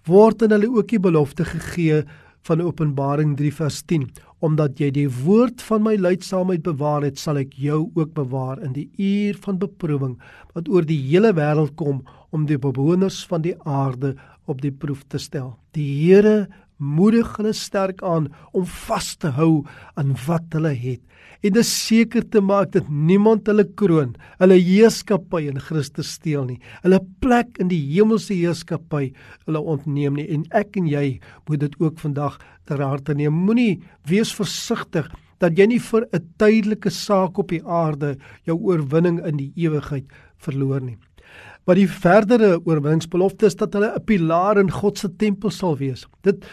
word 0.09 0.43
aan 0.43 0.55
hulle 0.57 0.71
ook 0.73 0.89
die 0.91 1.03
belofte 1.03 1.45
gegee 1.47 2.03
van 2.47 2.63
Openbaring 2.65 3.37
3 3.39 3.55
vers 3.55 3.83
10 3.87 4.09
omdat 4.43 4.81
jy 4.83 4.89
die 4.91 5.07
woord 5.07 5.63
van 5.63 5.85
my 5.87 5.93
leidsaamheid 5.95 6.65
bewaar 6.67 7.05
het, 7.07 7.21
sal 7.21 7.39
ek 7.39 7.53
jou 7.55 7.85
ook 7.95 8.11
bewaar 8.17 8.59
in 8.67 8.73
die 8.75 8.89
uur 8.99 9.39
van 9.45 9.61
beproewing 9.63 10.17
wat 10.57 10.67
oor 10.67 10.83
die 10.83 10.99
hele 10.99 11.31
wêreld 11.37 11.77
kom 11.79 12.01
om 12.35 12.49
die 12.49 12.59
bewoners 12.59 13.21
van 13.31 13.45
die 13.47 13.55
aarde 13.63 14.17
op 14.51 14.59
die 14.65 14.73
proef 14.75 15.05
te 15.07 15.21
stel. 15.23 15.53
Die 15.79 15.87
Here 16.03 16.49
moedig 16.83 17.37
hulle 17.39 17.55
sterk 17.55 18.03
aan 18.03 18.33
om 18.51 18.67
vas 18.67 19.15
te 19.15 19.31
hou 19.39 19.63
aan 19.95 20.17
wat 20.27 20.51
hulle 20.57 20.75
het 20.75 21.03
en 21.43 21.55
dit 21.57 21.67
seker 21.67 22.25
te 22.31 22.41
maak 22.41 22.73
dat 22.77 22.89
niemand 22.89 23.49
hulle 23.51 23.65
kroon, 23.79 24.15
hulle 24.39 24.59
heerskappy 24.59 25.43
in 25.51 25.59
Christus 25.61 26.15
steel 26.19 26.47
nie. 26.47 26.59
Hulle 26.85 27.01
plek 27.25 27.59
in 27.63 27.71
die 27.73 27.81
hemelse 27.91 28.35
heerskappy 28.35 29.11
hulle 29.47 29.63
ontneem 29.75 30.21
nie 30.21 30.29
en 30.31 30.47
ek 30.55 30.79
en 30.79 30.87
jy 30.91 31.19
moet 31.49 31.65
dit 31.65 31.79
ook 31.83 31.99
vandag 32.03 32.39
ter 32.71 32.83
harte 32.83 33.15
neem. 33.19 33.35
Moenie 33.35 33.83
wees 34.09 34.33
versigtig 34.35 35.11
dat 35.43 35.59
jy 35.59 35.67
nie 35.67 35.83
vir 35.83 36.07
'n 36.13 36.23
tydelike 36.39 36.91
saak 36.91 37.39
op 37.39 37.49
die 37.49 37.65
aarde 37.67 38.17
jou 38.47 38.57
oorwinning 38.57 39.19
in 39.27 39.37
die 39.37 39.53
ewigheid 39.57 40.07
verloor 40.39 40.81
nie. 40.81 40.99
Maar 41.67 41.79
die 41.79 41.89
verdere 41.89 42.59
oorwinningsbelofte 42.65 43.47
is 43.47 43.57
dat 43.57 43.75
hulle 43.75 43.95
'n 43.95 44.05
pilaar 44.05 44.59
in 44.59 44.71
God 44.71 44.99
se 44.99 45.09
tempel 45.09 45.51
sal 45.51 45.77
wees. 45.77 46.07
Dit 46.23 46.45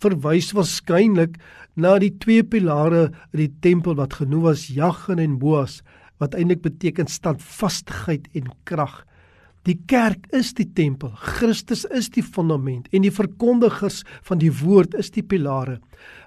verwys 0.00 0.52
waarskynlik 0.52 1.38
na 1.74 1.96
die 1.98 2.12
twee 2.22 2.44
pilare 2.46 3.08
in 3.32 3.40
die 3.44 3.52
tempel 3.64 3.96
wat 3.98 4.18
genoem 4.20 4.48
was 4.48 4.68
Jachin 4.70 5.22
en 5.22 5.38
Boas 5.42 5.80
wat 6.22 6.36
eintlik 6.38 6.62
beteken 6.62 7.10
standvastigheid 7.10 8.28
en 8.38 8.52
krag. 8.68 9.02
Die 9.64 9.78
kerk 9.88 10.26
is 10.36 10.52
die 10.58 10.66
tempel, 10.76 11.14
Christus 11.16 11.86
is 11.88 12.10
die 12.12 12.22
fundament 12.22 12.90
en 12.92 13.06
die 13.06 13.12
verkondigers 13.14 14.02
van 14.28 14.42
die 14.42 14.52
woord 14.52 14.92
is 15.00 15.08
die 15.14 15.24
pilare. 15.24 15.78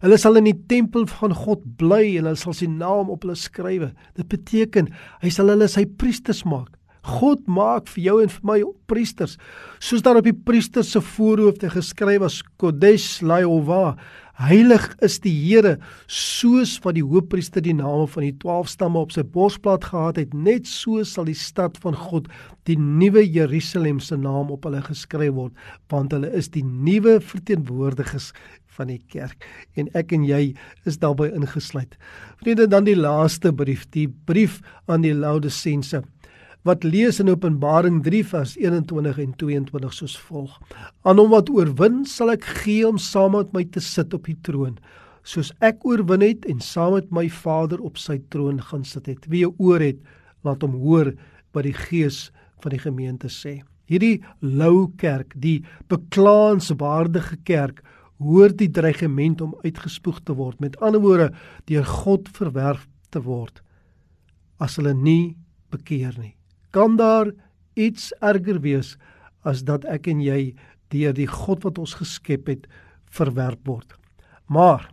Hulle 0.01 0.17
sal 0.17 0.39
in 0.39 0.49
die 0.49 0.57
tempel 0.69 1.05
van 1.19 1.35
God 1.37 1.61
bly 1.77 2.15
en 2.15 2.25
hulle 2.25 2.39
sal 2.39 2.57
sy 2.57 2.65
naam 2.71 3.11
op 3.13 3.27
hulle 3.27 3.37
skrywe. 3.37 3.91
Dit 4.17 4.29
beteken 4.33 4.89
hy 5.21 5.33
sal 5.33 5.53
hulle 5.53 5.69
sy 5.69 5.85
priesters 6.01 6.41
maak. 6.49 6.73
God 7.07 7.47
maak 7.47 7.87
vir 7.93 8.03
jou 8.03 8.19
en 8.23 8.31
vir 8.31 8.47
my 8.47 8.59
priesters. 8.91 9.37
Soos 9.79 10.03
daar 10.03 10.19
op 10.19 10.27
die 10.27 10.35
priesters 10.35 10.91
se 10.91 11.01
voorhoofde 11.03 11.71
geskryf 11.71 12.21
was 12.23 12.41
Kodesh 12.59 13.21
Laihova, 13.23 13.95
heilig 14.37 14.83
is 15.05 15.17
die 15.23 15.33
Here, 15.33 15.77
soos 16.11 16.75
wat 16.83 16.97
die 16.97 17.05
hoofpriester 17.05 17.63
die 17.65 17.73
name 17.77 18.05
van 18.11 18.27
die 18.27 18.35
12 18.43 18.69
stamme 18.75 19.01
op 19.01 19.15
sy 19.15 19.23
borsplaat 19.33 19.87
gehad 19.89 20.19
het, 20.21 20.35
net 20.37 20.69
so 20.69 21.01
sal 21.07 21.25
die 21.29 21.37
stad 21.37 21.79
van 21.81 21.97
God, 21.97 22.29
die 22.69 22.77
nuwe 22.77 23.23
Jerusalem 23.25 24.01
se 24.03 24.17
naam 24.19 24.51
op 24.53 24.67
hulle 24.67 24.83
geskryf 24.85 25.33
word, 25.37 25.55
want 25.93 26.13
hulle 26.13 26.29
is 26.37 26.51
die 26.53 26.65
nuwe 26.65 27.17
verteenwoordigers 27.23 28.31
van 28.77 28.91
die 28.91 29.01
kerk 29.09 29.47
en 29.79 29.89
ek 29.97 30.13
en 30.13 30.25
jy 30.27 30.41
is 30.85 30.99
daarbey 31.01 31.31
ingesluit. 31.33 31.97
Vriende, 32.43 32.67
dan 32.69 32.85
die 32.85 32.97
laaste 32.97 33.53
brief, 33.55 33.87
die 33.95 34.05
brief 34.29 34.59
aan 34.85 35.01
die 35.05 35.15
Laodisense 35.17 36.03
wat 36.67 36.83
lees 36.83 37.21
in 37.21 37.29
Openbaring 37.31 38.01
3 38.03 38.25
vers 38.27 38.53
21 38.59 39.19
en 39.23 39.33
22 39.39 39.93
soos 39.95 40.15
volg: 40.27 40.57
Aan 41.07 41.19
hom 41.21 41.31
wat 41.31 41.49
oorwin, 41.53 42.03
sal 42.05 42.33
ek 42.33 42.45
gee 42.63 42.83
om 42.87 42.99
saam 42.99 43.37
met 43.37 43.53
my 43.55 43.63
te 43.71 43.83
sit 43.83 44.13
op 44.15 44.27
die 44.27 44.37
troon, 44.43 44.75
soos 45.23 45.53
ek 45.63 45.85
oorwin 45.87 46.25
het 46.25 46.47
en 46.51 46.59
saam 46.63 46.97
met 46.97 47.11
my 47.11 47.27
Vader 47.31 47.83
op 47.83 47.99
sy 48.01 48.19
troon 48.33 48.59
gaan 48.69 48.83
sit 48.83 49.07
het. 49.07 49.27
Wie 49.31 49.45
'n 49.47 49.55
oor 49.57 49.79
het, 49.79 49.99
laat 50.43 50.61
hom 50.61 50.75
hoor 50.75 51.13
wat 51.53 51.63
die 51.63 51.73
Gees 51.73 52.31
van 52.61 52.71
die 52.71 52.83
gemeente 52.83 53.27
sê. 53.27 53.63
Hierdie 53.87 54.21
lou 54.41 54.91
kerk, 54.97 55.33
die 55.35 55.63
beklaanswaardige 55.87 57.37
kerk, 57.43 57.83
hoor 58.19 58.49
die 58.49 58.69
dreigement 58.69 59.41
om 59.41 59.55
uitgespoeg 59.63 60.19
te 60.23 60.33
word. 60.33 60.59
Met 60.59 60.79
ander 60.81 60.99
woorde, 60.99 61.31
deur 61.65 61.85
God 61.85 62.27
verwerf 62.29 62.87
te 63.09 63.21
word 63.21 63.61
as 64.59 64.75
hulle 64.75 64.93
nie 64.93 65.37
bekeer 65.69 66.17
nie 66.17 66.36
kan 66.71 66.97
daar 66.97 67.31
iets 67.75 68.11
erger 68.21 68.59
wees 68.61 68.95
as 69.47 69.63
dat 69.63 69.85
ek 69.85 70.07
en 70.11 70.21
jy 70.21 70.55
deur 70.93 71.13
die 71.15 71.27
God 71.29 71.63
wat 71.67 71.79
ons 71.81 71.97
geskep 71.99 72.47
het 72.47 72.67
verwerp 73.11 73.63
word. 73.67 73.93
Maar 74.47 74.87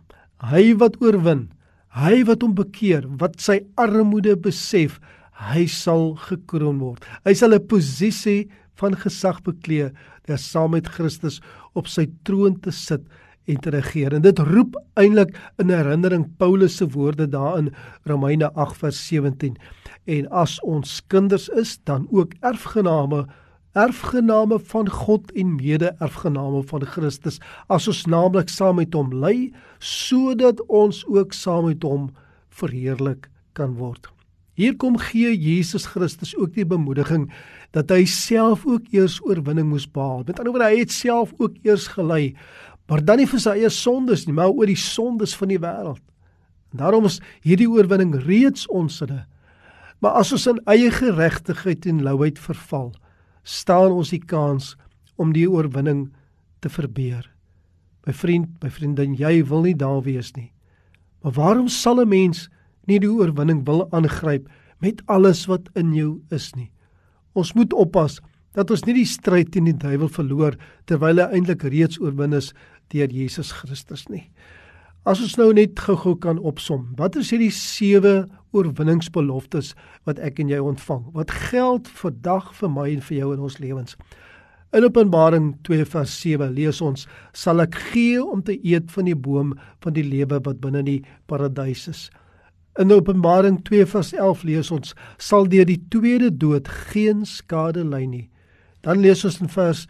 hy 0.51 0.75
wat 0.79 0.99
oorwin, 1.03 1.49
hy 1.95 2.23
wat 2.27 2.43
hom 2.43 2.55
bekeer, 2.55 3.07
wat 3.19 3.39
sy 3.43 3.61
armoede 3.79 4.35
besef, 4.35 4.99
hy 5.35 5.65
sal 5.71 6.13
gekroon 6.27 6.79
word. 6.79 7.03
Hy 7.25 7.33
sal 7.33 7.55
'n 7.55 7.67
posisie 7.67 8.49
van 8.75 8.95
gesag 8.95 9.41
beklee, 9.43 9.91
daar 10.27 10.37
saam 10.37 10.71
met 10.71 10.87
Christus 10.87 11.41
op 11.73 11.87
sy 11.87 12.07
troon 12.23 12.59
te 12.59 12.71
sit 12.71 13.01
en 13.45 13.59
te 13.61 13.69
regeer. 13.69 14.13
En 14.13 14.21
dit 14.21 14.39
roep 14.39 14.75
eintlik 14.95 15.35
in 15.61 15.69
herinnering 15.69 16.25
Paulus 16.37 16.77
se 16.77 16.87
woorde 16.87 17.27
daarin 17.29 17.73
Romeine 18.03 18.51
8 18.53 18.77
vers 18.77 19.07
17. 19.07 19.57
En 20.05 20.29
as 20.29 20.59
ons 20.61 20.99
kinders 21.09 21.47
is, 21.57 21.77
dan 21.83 22.07
ook 22.11 22.33
erfgename, 22.45 23.25
erfgename 23.73 24.59
van 24.71 24.89
God 24.89 25.31
en 25.35 25.55
mede-erfgename 25.57 26.63
van 26.69 26.85
Christus, 26.85 27.39
as 27.67 27.87
ons 27.91 28.05
naamlik 28.05 28.49
saam 28.49 28.77
met 28.79 28.93
hom 28.93 29.13
ly, 29.13 29.51
sodat 29.79 30.61
ons 30.67 31.03
ook 31.09 31.33
saam 31.33 31.69
met 31.71 31.83
hom 31.83 32.11
verheerlik 32.49 33.29
kan 33.57 33.75
word. 33.79 34.07
Hier 34.55 34.75
kom 34.79 34.95
gee 34.95 35.33
Jesus 35.35 35.89
Christus 35.91 36.31
ook 36.39 36.53
die 36.55 36.63
bemoediging 36.63 37.27
dat 37.75 37.89
hy 37.91 38.05
self 38.07 38.63
ook 38.63 38.87
eers 38.95 39.17
oorwinning 39.25 39.67
moes 39.67 39.89
behaal. 39.91 40.23
Met 40.23 40.39
ander 40.39 40.53
woorde, 40.55 40.69
hy 40.71 40.85
het 40.85 40.95
self 40.95 41.33
ook 41.43 41.57
eers 41.67 41.89
gelei 41.91 42.37
maar 42.87 43.01
dan 43.05 43.21
nie 43.21 43.29
vir 43.29 43.41
sy 43.41 43.55
eie 43.57 43.71
sondes 43.73 44.25
nie, 44.27 44.35
maar 44.37 44.53
oor 44.53 44.69
die 44.69 44.79
sondes 44.79 45.33
van 45.37 45.49
die 45.49 45.61
wêreld. 45.61 46.01
Daarom 46.75 47.07
is 47.09 47.21
hierdie 47.45 47.69
oorwinning 47.71 48.13
reeds 48.25 48.67
ons 48.67 48.99
sinne. 49.01 49.23
Maar 49.99 50.19
as 50.21 50.31
ons 50.35 50.47
in 50.47 50.59
eie 50.71 50.91
geregtigheid 50.91 51.85
en 51.85 52.03
louheid 52.03 52.39
verval, 52.39 52.91
staan 53.43 53.91
ons 53.91 54.11
die 54.13 54.21
kans 54.21 54.73
om 55.21 55.33
die 55.33 55.47
oorwinning 55.49 56.09
te 56.59 56.69
verbeur. 56.69 57.23
My 58.05 58.13
vriend, 58.13 58.51
my 58.61 58.69
vriendin, 58.69 59.15
jy 59.17 59.39
wil 59.49 59.65
nie 59.65 59.75
daar 59.77 60.03
wees 60.05 60.33
nie. 60.35 60.51
Maar 61.23 61.33
waarom 61.39 61.67
sal 61.67 62.01
'n 62.01 62.09
mens 62.09 62.49
nie 62.87 62.99
die 62.99 63.09
oorwinning 63.09 63.65
wil 63.65 63.87
aangryp 63.91 64.49
met 64.79 65.01
alles 65.07 65.45
wat 65.47 65.69
in 65.75 65.93
jou 65.93 66.21
is 66.29 66.53
nie? 66.55 66.71
Ons 67.33 67.53
moet 67.53 67.73
oppas 67.73 68.21
dat 68.53 68.71
ons 68.71 68.85
nie 68.85 68.93
die 68.93 69.05
stryd 69.09 69.51
teen 69.51 69.65
die 69.65 69.73
duiwel 69.73 70.09
verloor 70.09 70.55
terwyl 70.85 71.19
hy 71.19 71.27
eintlik 71.33 71.63
reeds 71.63 71.99
oorwin 71.99 72.33
is 72.33 72.53
deur 72.93 73.07
Jesus 73.11 73.51
Christus 73.51 74.07
nie. 74.07 74.29
As 75.05 75.19
ons 75.21 75.35
nou 75.37 75.51
net 75.53 75.77
gou-gou 75.85 76.15
kan 76.17 76.39
opsom, 76.41 76.87
wat 76.97 77.13
is 77.21 77.27
hierdie 77.29 77.51
sewe 77.53 78.23
oorwinningsbeloftes 78.57 79.75
wat 80.09 80.17
ek 80.17 80.39
en 80.41 80.49
jy 80.49 80.57
ontvang? 80.57 81.03
Wat 81.13 81.29
geld 81.51 81.91
vir 81.99 82.15
dag 82.25 82.47
vir 82.57 82.71
my 82.73 82.87
en 82.89 83.03
vir 83.05 83.19
jou 83.19 83.27
in 83.35 83.43
ons 83.45 83.59
lewens? 83.61 83.93
In 84.73 84.87
Openbaring 84.87 85.51
2 85.69 85.85
vers 85.93 86.15
7 86.23 86.49
lees 86.57 86.81
ons: 86.81 87.05
"Sal 87.37 87.61
ek 87.61 87.77
gee 87.93 88.17
om 88.17 88.41
te 88.41 88.57
eet 88.65 88.89
van 88.97 89.05
die 89.05 89.15
boom 89.15 89.53
van 89.85 89.93
die 89.93 90.03
lewe 90.03 90.41
wat 90.41 90.59
binne 90.59 90.81
die 90.81 91.03
paradys 91.27 91.87
is." 91.87 92.09
In 92.79 92.91
Openbaring 92.91 93.61
2 93.63 93.85
vers 93.85 94.13
11 94.13 94.43
lees 94.43 94.71
ons: 94.71 94.95
"Sal 95.19 95.45
deur 95.45 95.65
die 95.65 95.83
tweede 95.89 96.31
dood 96.31 96.67
geen 96.67 97.25
skade 97.25 97.85
ly 97.85 98.05
nie." 98.05 98.29
Dan 98.81 99.01
lees 99.01 99.23
ons 99.25 99.39
in 99.41 99.49
vers 99.49 99.87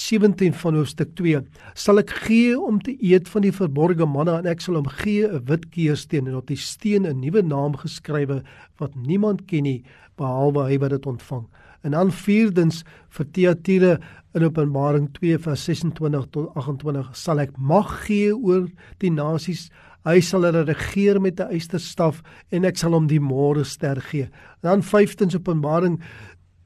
17 0.00 0.54
van 0.54 0.74
hoofstuk 0.74 1.14
2 1.16 1.40
sal 1.74 1.98
ek 2.02 2.10
gee 2.26 2.56
om 2.58 2.80
te 2.82 2.92
eet 3.00 3.28
van 3.32 3.42
die 3.46 3.52
verborgde 3.54 4.06
manna 4.06 4.38
en 4.38 4.48
ek 4.50 4.60
sal 4.60 4.76
hom 4.78 4.88
gee 5.02 5.26
'n 5.26 5.44
wit 5.48 5.68
keersteen 5.72 6.28
en 6.28 6.36
op 6.36 6.46
die 6.46 6.60
steen 6.60 7.06
'n 7.06 7.20
nuwe 7.20 7.42
naam 7.42 7.76
geskrywe 7.76 8.42
wat 8.78 8.94
niemand 8.94 9.46
ken 9.46 9.62
nie 9.62 9.84
behalwe 10.16 10.68
hy 10.68 10.78
wat 10.78 10.90
dit 10.90 11.06
ontvang. 11.06 11.46
En 11.84 11.90
dan 11.90 12.10
vierdens 12.10 12.84
vir 13.08 13.26
Tiatire 13.32 14.00
in 14.34 14.44
Openbaring 14.44 15.08
2 15.12 15.38
vers 15.38 15.64
26 15.64 16.26
tot 16.30 16.54
28 16.54 17.16
sal 17.16 17.40
ek 17.40 17.56
mag 17.56 18.06
gee 18.06 18.34
oor 18.34 18.66
die 18.98 19.10
nasies? 19.10 19.70
Hy 20.06 20.20
sal 20.20 20.46
hulle 20.46 20.64
regeer 20.64 21.20
met 21.20 21.40
'n 21.40 21.50
eysterstaf 21.50 22.22
en 22.50 22.64
ek 22.64 22.76
sal 22.76 22.92
hom 22.92 23.06
die 23.06 23.20
môre 23.20 23.64
ster 23.64 24.00
gee. 24.00 24.28
Dan 24.62 24.82
vyftens 24.82 25.34
Openbaring 25.34 26.00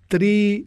3 0.09 0.67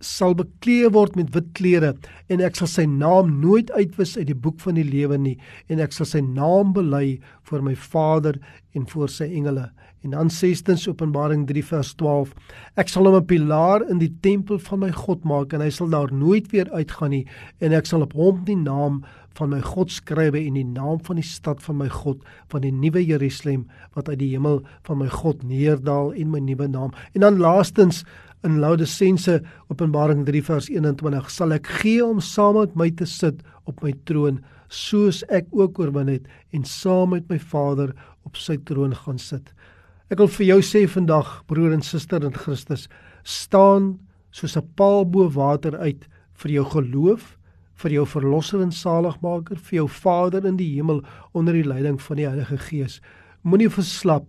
sal 0.00 0.34
bekleë 0.36 0.90
word 0.94 1.16
met 1.18 1.32
wit 1.34 1.50
klere 1.56 1.92
en 2.32 2.40
ek 2.44 2.56
sal 2.56 2.70
sy 2.70 2.86
naam 2.88 3.34
nooit 3.42 3.70
uitwis 3.76 4.16
uit 4.16 4.30
die 4.30 4.38
boek 4.46 4.60
van 4.64 4.78
die 4.80 4.86
lewe 4.86 5.18
nie 5.20 5.36
en 5.68 5.82
ek 5.84 5.92
sal 5.92 6.08
sy 6.08 6.22
naam 6.24 6.72
bely 6.76 7.20
voor 7.50 7.64
my 7.66 7.76
Vader 7.76 8.40
en 8.74 8.86
voor 8.88 9.12
sy 9.12 9.28
engele. 9.28 9.68
En 10.00 10.14
dan 10.14 10.30
sestens 10.32 10.86
Openbaring 10.88 11.44
3 11.48 11.64
vers 11.68 11.92
12 12.00 12.32
ek 12.80 12.88
sal 12.88 13.04
hom 13.04 13.18
'n 13.20 13.26
pilaar 13.28 13.84
in 13.90 13.98
die 14.00 14.14
tempel 14.24 14.58
van 14.58 14.80
my 14.80 14.92
God 14.92 15.24
maak 15.24 15.52
en 15.52 15.60
hy 15.60 15.70
sal 15.70 15.92
daar 15.92 16.12
nooit 16.12 16.50
weer 16.52 16.70
uitgaan 16.72 17.10
nie 17.10 17.26
en 17.60 17.72
ek 17.72 17.86
sal 17.86 18.02
op 18.02 18.12
hom 18.12 18.44
die 18.44 18.56
naam 18.56 19.04
van 19.38 19.50
my 19.50 19.60
God 19.60 19.90
skrywe 19.90 20.40
en 20.46 20.54
die 20.54 20.66
naam 20.66 20.98
van 21.06 21.16
die 21.20 21.26
stad 21.26 21.62
van 21.62 21.76
my 21.76 21.88
God 21.88 22.24
van 22.48 22.64
die 22.64 22.72
nuwe 22.72 23.04
Jerusalem 23.04 23.68
wat 23.94 24.08
uit 24.08 24.18
die 24.18 24.32
hemel 24.32 24.62
van 24.88 24.98
my 24.98 25.08
God 25.08 25.42
neerdal 25.42 26.12
en 26.12 26.30
my 26.30 26.40
nuwe 26.40 26.68
naam. 26.68 26.92
En 27.14 27.20
dan 27.20 27.38
laastens 27.38 28.04
in 28.46 28.60
Laodisense 28.60 29.40
Openbaring 29.68 30.24
3 30.26 30.42
vers 30.44 30.68
21 30.72 31.30
sal 31.32 31.52
ek 31.56 31.68
gee 31.80 32.00
om 32.04 32.20
saam 32.24 32.56
met 32.60 32.76
my 32.78 32.88
te 32.96 33.08
sit 33.08 33.42
op 33.68 33.82
my 33.84 33.92
troon 34.08 34.40
soos 34.70 35.22
ek 35.34 35.50
ook 35.56 35.80
oorwin 35.82 36.08
het 36.08 36.28
en 36.56 36.64
saam 36.64 37.12
met 37.16 37.26
my 37.28 37.38
Vader 37.38 37.92
op 38.28 38.38
sy 38.38 38.56
troon 38.68 38.94
gaan 38.94 39.18
sit. 39.18 39.50
Ek 40.10 40.18
wil 40.22 40.30
vir 40.30 40.46
jou 40.46 40.60
sê 40.66 40.84
vandag, 40.90 41.28
broer 41.50 41.74
en 41.74 41.84
suster 41.86 42.24
in 42.26 42.34
Christus, 42.34 42.88
staan 43.22 43.98
soos 44.30 44.56
'n 44.56 44.66
paal 44.76 45.04
bo 45.04 45.28
water 45.28 45.76
uit 45.78 46.06
vir 46.42 46.50
jou 46.50 46.64
geloof, 46.64 47.36
vir 47.74 47.90
jou 47.90 48.06
verlosser 48.06 48.62
en 48.62 48.72
saligmaker, 48.72 49.56
vir 49.56 49.76
jou 49.76 49.88
Vader 49.88 50.46
in 50.46 50.56
die 50.56 50.74
hemel 50.76 51.02
onder 51.34 51.54
die 51.54 51.64
leiding 51.66 52.00
van 52.00 52.16
die 52.16 52.28
Heilige 52.28 52.58
Gees. 52.58 53.00
Moenie 53.42 53.68
verslap 53.68 54.26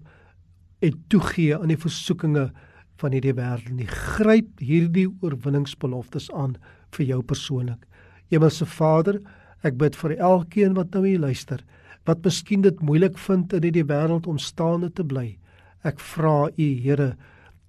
en 0.82 1.04
toegee 1.10 1.58
aan 1.58 1.68
die 1.68 1.78
versoekinge 1.78 2.52
van 3.02 3.16
hierdie 3.16 3.36
wêreld 3.38 3.74
nie. 3.76 3.90
Gryp 3.90 4.62
hierdie 4.62 5.08
oorwinningsbeloftes 5.22 6.30
aan 6.38 6.56
vir 6.96 7.08
jou 7.14 7.22
persoonlik. 7.26 7.84
Hemelse 8.32 8.68
Vader, 8.70 9.20
ek 9.68 9.78
bid 9.82 9.98
vir 10.00 10.16
elkeen 10.18 10.78
wat 10.78 10.96
nou 10.96 11.04
hier 11.06 11.22
luister, 11.22 11.62
wat 12.10 12.24
miskien 12.26 12.64
dit 12.66 12.80
moeilik 12.82 13.18
vind 13.22 13.54
in 13.54 13.68
hierdie 13.68 13.88
wêreld 13.90 14.30
om 14.30 14.40
staande 14.42 14.90
te 14.96 15.06
bly. 15.06 15.36
Ek 15.86 16.02
vra 16.14 16.50
U, 16.50 16.68
Here, 16.86 17.14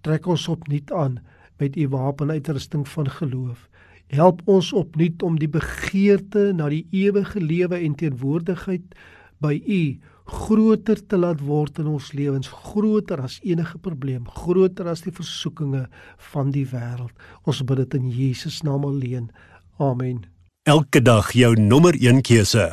trek 0.05 0.27
ons 0.29 0.49
opnuut 0.53 0.92
aan 0.92 1.18
met 1.61 1.77
U 1.77 1.88
wapenuitrusting 1.92 2.87
van 2.88 3.11
geloof. 3.18 3.68
Help 4.12 4.42
ons 4.51 4.73
opnuut 4.77 5.23
om 5.25 5.38
die 5.40 5.49
begeerte 5.49 6.51
na 6.57 6.68
die 6.73 6.85
ewige 6.92 7.40
lewe 7.40 7.79
en 7.81 7.95
teenwoordigheid 7.97 8.97
by 9.40 9.57
U 9.57 9.83
groter 10.25 11.07
te 11.07 11.17
laat 11.17 11.41
word 11.41 11.79
in 11.79 11.87
ons 11.87 12.13
lewens, 12.13 12.49
groter 12.49 13.23
as 13.23 13.39
enige 13.43 13.79
probleem, 13.79 14.27
groter 14.29 14.89
as 14.93 15.05
die 15.07 15.15
versoekinge 15.15 15.87
van 16.33 16.53
die 16.55 16.67
wêreld. 16.67 17.15
Ons 17.45 17.65
bid 17.67 17.85
dit 17.85 17.99
in 18.01 18.11
Jesus 18.11 18.63
naam 18.63 18.85
alleen. 18.89 19.31
Amen. 19.79 20.23
Elke 20.63 21.03
dag 21.03 21.33
jou 21.33 21.55
nommer 21.59 21.97
1 21.99 22.23
keuse. 22.23 22.69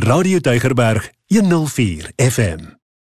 Radio 0.00 0.38
Deugerberg 0.38 1.10
104 1.32 2.12
FM. 2.16 2.79